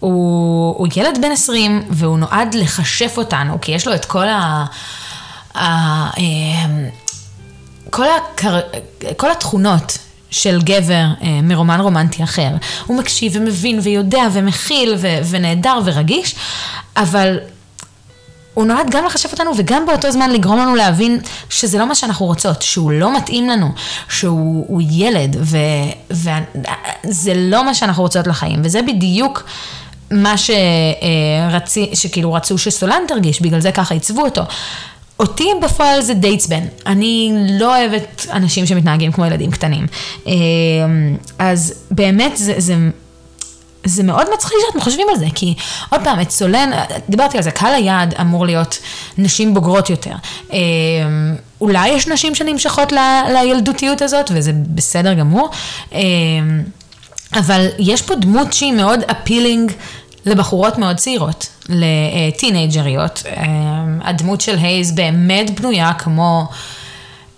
[0.00, 4.64] הוא, הוא ילד בן 20, והוא נועד לכשף אותנו, כי יש לו את כל ה...
[5.54, 5.64] ה
[6.18, 6.88] אמ,
[7.90, 8.60] כל, הקר...
[9.16, 9.98] כל התכונות
[10.30, 12.50] של גבר אה, מרומן רומנטי אחר.
[12.86, 15.18] הוא מקשיב ומבין ויודע ומכיל ו...
[15.30, 16.34] ונהדר ורגיש,
[16.96, 17.38] אבל
[18.54, 22.26] הוא נועד גם לחשב אותנו וגם באותו זמן לגרום לנו להבין שזה לא מה שאנחנו
[22.26, 23.68] רוצות, שהוא לא מתאים לנו,
[24.08, 29.44] שהוא ילד וזה לא מה שאנחנו רוצות לחיים, וזה בדיוק
[30.10, 34.42] מה שרצי, שכאילו רצו שסולן תרגיש, בגלל זה ככה עיצבו אותו.
[35.20, 36.62] אותי בפועל זה די עצבן.
[36.86, 39.86] אני לא אוהבת אנשים שמתנהגים כמו ילדים קטנים.
[40.26, 40.32] אמ,
[41.38, 42.76] אז באמת זה, זה,
[43.84, 45.54] זה מאוד מצחיק שאתם חושבים על זה, כי
[45.90, 46.70] עוד פעם, את סולן,
[47.08, 48.78] דיברתי על זה, קהל היעד אמור להיות
[49.18, 50.14] נשים בוגרות יותר.
[50.52, 50.58] אמ,
[51.60, 52.98] אולי יש נשים שנמשכות ל,
[53.32, 55.50] לילדותיות הזאת, וזה בסדר גמור.
[55.92, 55.98] אמ,
[57.32, 59.72] אבל יש פה דמות שהיא מאוד אפילינג
[60.26, 63.22] לבחורות מאוד צעירות, לטינג'ריות.
[63.26, 63.42] אה,
[64.02, 66.48] הדמות של הייז באמת בנויה כמו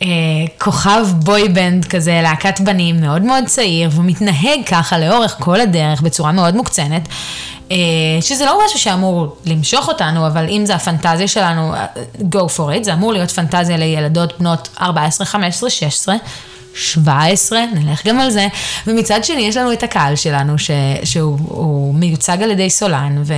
[0.02, 0.08] אה,
[0.58, 6.56] כוכב בוי-בנד כזה, להקת בנים מאוד מאוד צעיר, ומתנהג ככה לאורך כל הדרך בצורה מאוד
[6.56, 7.08] מוקצנת.
[7.70, 7.76] אה,
[8.20, 11.74] שזה לא משהו שאמור למשוך אותנו, אבל אם זה הפנטזיה שלנו,
[12.18, 16.14] go for it, זה אמור להיות פנטזיה לילדות בנות 14, 15, 16.
[16.74, 18.48] 17, נלך גם על זה,
[18.86, 20.70] ומצד שני יש לנו את הקהל שלנו ש,
[21.04, 23.34] שהוא מיוצג על ידי סולן, ו...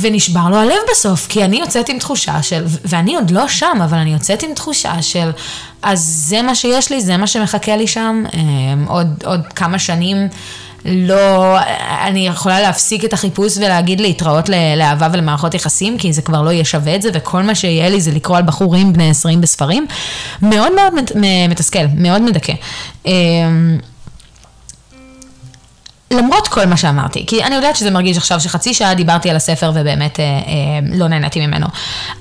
[0.00, 3.98] ונשבר לו הלב בסוף, כי אני יוצאת עם תחושה של, ואני עוד לא שם, אבל
[3.98, 5.30] אני יוצאת עם תחושה של,
[5.82, 10.28] אז זה מה שיש לי, זה מה שמחכה לי שם, אמ, עוד, עוד כמה שנים.
[10.84, 11.58] לא,
[12.04, 16.64] אני יכולה להפסיק את החיפוש ולהגיד להתראות לאהבה ולמערכות יחסים, כי זה כבר לא יהיה
[16.64, 19.86] שווה את זה, וכל מה שיהיה לי זה לקרוא על בחורים בני 20 בספרים.
[20.42, 20.94] מאוד מאוד
[21.48, 22.52] מתסכל, מאוד מדכא.
[23.06, 23.78] אמ,
[26.10, 29.72] למרות כל מה שאמרתי, כי אני יודעת שזה מרגיש עכשיו שחצי שעה דיברתי על הספר
[29.74, 30.40] ובאמת אה, אה,
[30.92, 31.66] לא נהניתי ממנו.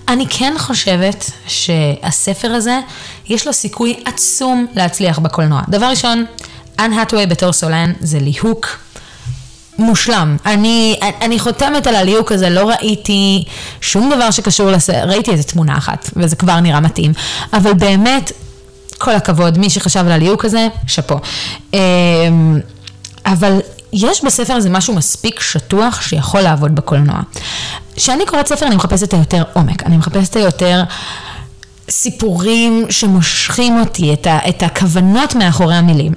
[0.08, 2.80] אני כן חושבת שהספר הזה,
[3.30, 5.62] יש לו סיכוי עצום להצליח בקולנוע.
[5.69, 6.26] דבר ראשון,
[6.80, 8.78] אנ האטווי בתור סולן זה ליהוק
[9.80, 10.38] מושלם.
[10.46, 13.44] אני, אני חותמת על הליהוק הזה, לא ראיתי
[13.82, 17.13] שום דבר שקשור לסרט, ראיתי איזה תמונה אחת, וזה כבר נראה מתאים.
[17.54, 18.32] אבל באמת,
[18.98, 21.15] כל הכבוד, מי שחשב על הליהוק הזה, שאפו.
[21.74, 22.60] אמ,
[23.26, 23.60] אבל
[23.94, 27.20] יש בספר הזה משהו מספיק שטוח שיכול לעבוד בקולנוע.
[27.96, 30.84] כשאני קוראת ספר אני מחפשת היותר עומק, אני מחפשת היותר
[31.89, 36.13] סיפורים שמושכים אותי, את, ה, את הכוונות מאחורי המילים.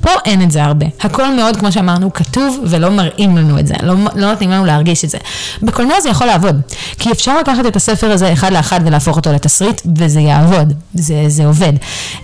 [0.00, 0.86] פה אין את זה הרבה.
[1.00, 5.04] הכל מאוד, כמו שאמרנו, כתוב ולא מראים לנו את זה, לא, לא נותנים לנו להרגיש
[5.04, 5.18] את זה.
[5.62, 6.60] בקולנוע זה יכול לעבוד,
[6.98, 11.46] כי אפשר לקחת את הספר הזה אחד לאחד ולהפוך אותו לתסריט, וזה יעבוד, זה, זה
[11.46, 11.72] עובד.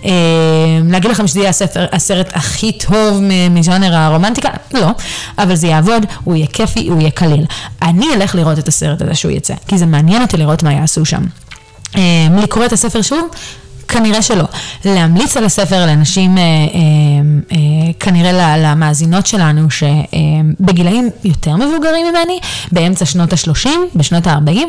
[0.05, 0.11] אה,
[0.83, 4.49] להגיד לכם שזה יהיה הספר, הסרט הכי טוב מז'אנר הרומנטיקה?
[4.73, 4.87] לא,
[5.37, 7.45] אבל זה יעבוד, הוא יהיה כיפי, הוא יהיה קליל.
[7.81, 11.05] אני אלך לראות את הסרט הזה שהוא יצא, כי זה מעניין אותי לראות מה יעשו
[11.05, 11.23] שם.
[11.95, 12.01] אה,
[12.43, 13.29] לקרוא את הספר שוב?
[13.87, 14.43] כנראה שלא.
[14.85, 16.47] להמליץ על הספר לאנשים, אה, אה,
[17.51, 17.57] אה,
[17.99, 22.39] כנראה למאזינות שלנו, שבגילאים יותר מבוגרים ממני,
[22.71, 24.59] באמצע שנות ה-30, בשנות ה-40,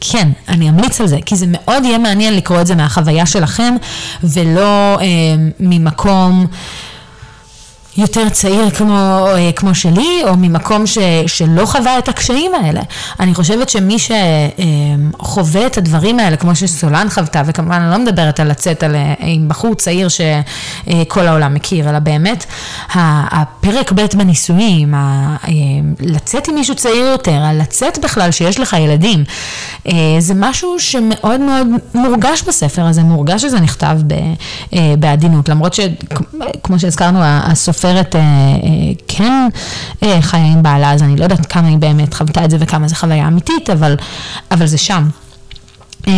[0.00, 3.74] כן, אני אמליץ על זה, כי זה מאוד יהיה מעניין לקרוא את זה מהחוויה שלכם,
[4.22, 5.06] ולא אה,
[5.60, 6.46] ממקום...
[7.98, 12.80] יותר צעיר כמו, אה, כמו שלי, או ממקום ש, שלא חווה את הקשיים האלה.
[13.20, 18.48] אני חושבת שמי שחווה את הדברים האלה, כמו שסולן חוותה, וכמובן אני לא מדברת על
[18.50, 22.44] לצאת על, אה, עם בחור צעיר שכל העולם מכיר, אלא באמת
[22.94, 25.36] הפרק ב' בנישואים, אה,
[26.00, 29.24] לצאת עם מישהו צעיר יותר, לצאת בכלל שיש לך ילדים,
[30.18, 33.98] זה משהו שמאוד מאוד מורגש בספר הזה, מורגש שזה נכתב
[34.98, 38.26] בעדינות, למרות שכמו שהזכרנו, הסופר סופרת אה, אה,
[39.08, 39.48] כן
[40.02, 42.88] אה, חיה עם בעלה, אז אני לא יודעת כמה היא באמת חוותה את זה וכמה
[42.88, 43.96] זו חוויה אמיתית, אבל,
[44.50, 45.08] אבל זה שם.
[46.08, 46.12] אה,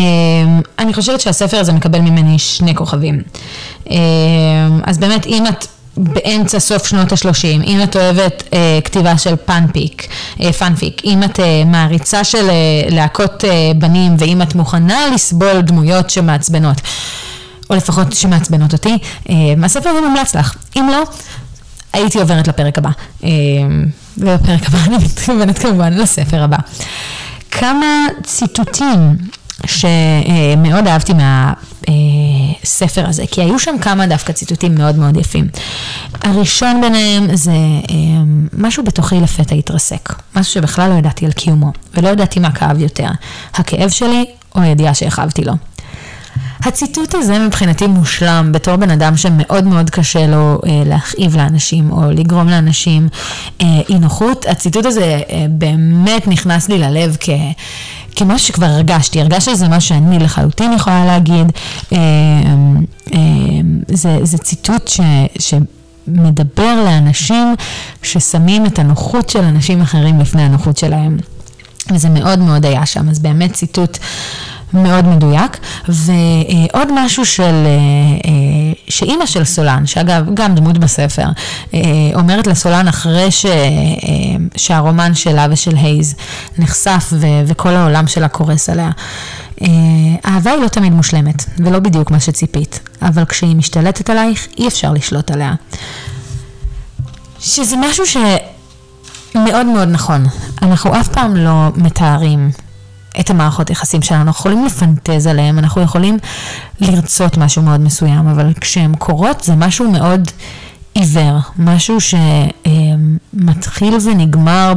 [0.78, 3.22] אני חושבת שהספר הזה מקבל ממני שני כוכבים.
[3.90, 3.96] אה,
[4.84, 5.66] אז באמת, אם את...
[6.00, 10.08] באמצע סוף שנות ה-30, אם את אוהבת אה, כתיבה של פאנפיק,
[10.40, 12.54] אה, פאנפיק, אם את אה, מעריצה של אה,
[12.90, 16.76] להקות אה, בנים ואם את מוכנה לסבול דמויות שמעצבנות,
[17.70, 18.98] או לפחות שמעצבנות אותי,
[19.30, 20.54] אה, הספר הזה מומלץ לך.
[20.76, 21.02] אם לא,
[21.92, 22.90] הייתי עוברת לפרק הבא.
[23.24, 23.30] אה,
[24.18, 26.56] ובפרק הבא אני מתכוונת כמובן לספר הבא.
[27.50, 29.16] כמה ציטוטים
[29.66, 35.48] שמאוד אהבתי מהספר הזה, כי היו שם כמה דווקא ציטוטים מאוד מאוד יפים.
[36.22, 37.96] הראשון ביניהם זה אה,
[38.52, 43.08] משהו בתוכי לפתע התרסק, משהו שבכלל לא ידעתי על קיומו, ולא ידעתי מה כאב יותר,
[43.54, 44.24] הכאב שלי
[44.54, 45.52] או הידיעה שהכאבתי לו.
[46.62, 52.10] הציטוט הזה מבחינתי מושלם בתור בן אדם שמאוד מאוד קשה לו אה, להכאיב לאנשים או
[52.10, 53.08] לגרום לאנשים
[53.62, 54.46] אה, אי נוחות.
[54.46, 57.28] הציטוט הזה אה, באמת נכנס לי ללב כ...
[58.16, 61.52] כמשהו שכבר הרגשתי, הרגשתי שזה מה שאני לחלוטין יכולה להגיד.
[61.92, 61.98] אה,
[63.14, 63.20] אה,
[63.88, 65.00] זה, זה ציטוט ש...
[65.38, 65.54] ש
[66.06, 67.54] מדבר לאנשים
[68.02, 71.16] ששמים את הנוחות של אנשים אחרים לפני הנוחות שלהם.
[71.92, 73.98] וזה מאוד מאוד היה שם, אז באמת ציטוט
[74.72, 75.58] מאוד מדויק.
[75.88, 77.70] ועוד משהו של, אה,
[78.24, 81.26] אה, שאימא של סולן, שאגב, גם דמות בספר,
[81.74, 81.80] אה,
[82.14, 83.46] אומרת לסולן אחרי ש,
[84.56, 86.14] שהרומן שלה ושל הייז
[86.58, 87.12] נחשף
[87.46, 88.90] וכל העולם שלה קורס עליה.
[90.26, 94.92] אהבה היא לא תמיד מושלמת, ולא בדיוק מה שציפית, אבל כשהיא משתלטת עלייך, אי אפשר
[94.92, 95.54] לשלוט עליה.
[97.40, 100.26] שזה משהו שמאוד מאוד נכון.
[100.62, 102.50] אנחנו אף פעם לא מתארים
[103.20, 106.18] את המערכות יחסים שלנו, אנחנו יכולים לפנטז עליהם, אנחנו יכולים
[106.80, 110.30] לרצות משהו מאוד מסוים, אבל כשהן קורות זה משהו מאוד
[110.94, 111.98] עיוור, משהו
[113.34, 114.72] שמתחיל ונגמר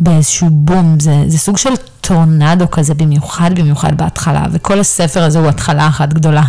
[0.00, 5.48] באיזשהו בום, זה, זה סוג של טורנדו כזה, במיוחד במיוחד בהתחלה, וכל הספר הזה הוא
[5.48, 6.42] התחלה אחת גדולה.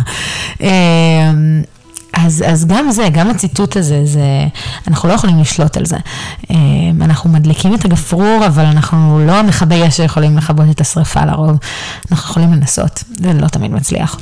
[2.16, 4.46] אז, אז גם זה, גם הציטוט הזה, זה,
[4.88, 5.96] אנחנו לא יכולים לשלוט על זה.
[6.50, 11.56] אמ, אנחנו מדליקים את הגפרור, אבל אנחנו לא המכבי אש שיכולים לכבות את השרפה לרוב.
[12.12, 14.18] אנחנו יכולים לנסות, זה לא תמיד מצליח.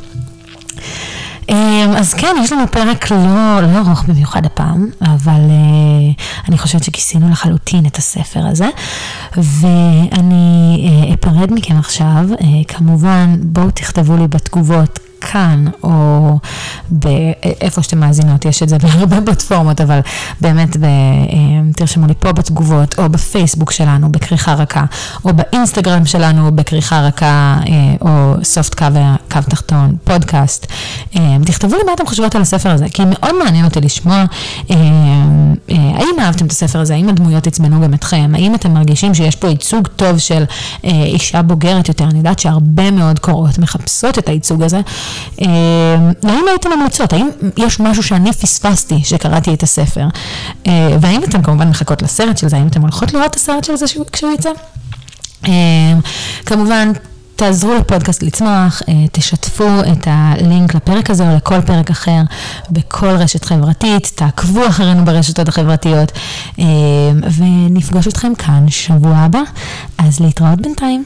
[1.48, 6.84] אמ, אז כן, יש לנו פרק לא, לא ארוך במיוחד הפעם, אבל uh, אני חושבת
[6.84, 8.68] שכיסינו לחלוטין את הספר הזה,
[9.36, 12.24] ואני uh, אפרד מכם עכשיו.
[12.32, 16.38] Uh, כמובן, בואו תכתבו לי בתגובות כאן, או
[16.90, 20.00] באיפה שאתם מאזינות, יש את זה בהרבה פלטפורמות, אבל
[20.40, 20.88] באמת ב, אה,
[21.76, 24.84] תרשמו לי פה בתגובות, או בפייסבוק שלנו בכריכה רכה,
[25.24, 28.86] או באינסטגרם שלנו בכריכה רכה, אה, או סופט קו,
[29.30, 30.66] קו תחתון, פודקאסט.
[31.16, 34.24] אה, תכתבו לי מה אתם חושבות על הספר הזה, כי מאוד מעניין אותי לשמוע
[35.68, 39.48] האם אהבתם את הספר הזה, האם הדמויות עצבנו גם אתכם, האם אתם מרגישים שיש פה
[39.48, 40.44] ייצוג טוב של
[40.84, 44.80] אישה בוגרת יותר, אני יודעת שהרבה מאוד קורות מחפשות את הייצוג הזה.
[46.22, 47.12] והאם הייתם ממליצות?
[47.12, 50.06] האם יש משהו שאני פספסתי שקראתי את הספר?
[51.00, 52.56] והאם אתם כמובן מחכות לסרט של זה?
[52.56, 54.50] האם אתם הולכות לראות את הסרט של זה כשהוא יצא?
[56.46, 56.92] כמובן,
[57.36, 58.82] תעזרו לפודקאסט לצמוח,
[59.12, 62.20] תשתפו את הלינק לפרק הזה או לכל פרק אחר
[62.70, 66.12] בכל רשת חברתית, תעקבו אחרינו ברשתות החברתיות
[67.36, 69.42] ונפגוש אתכם כאן שבוע הבא,
[69.98, 71.04] אז להתראות בינתיים.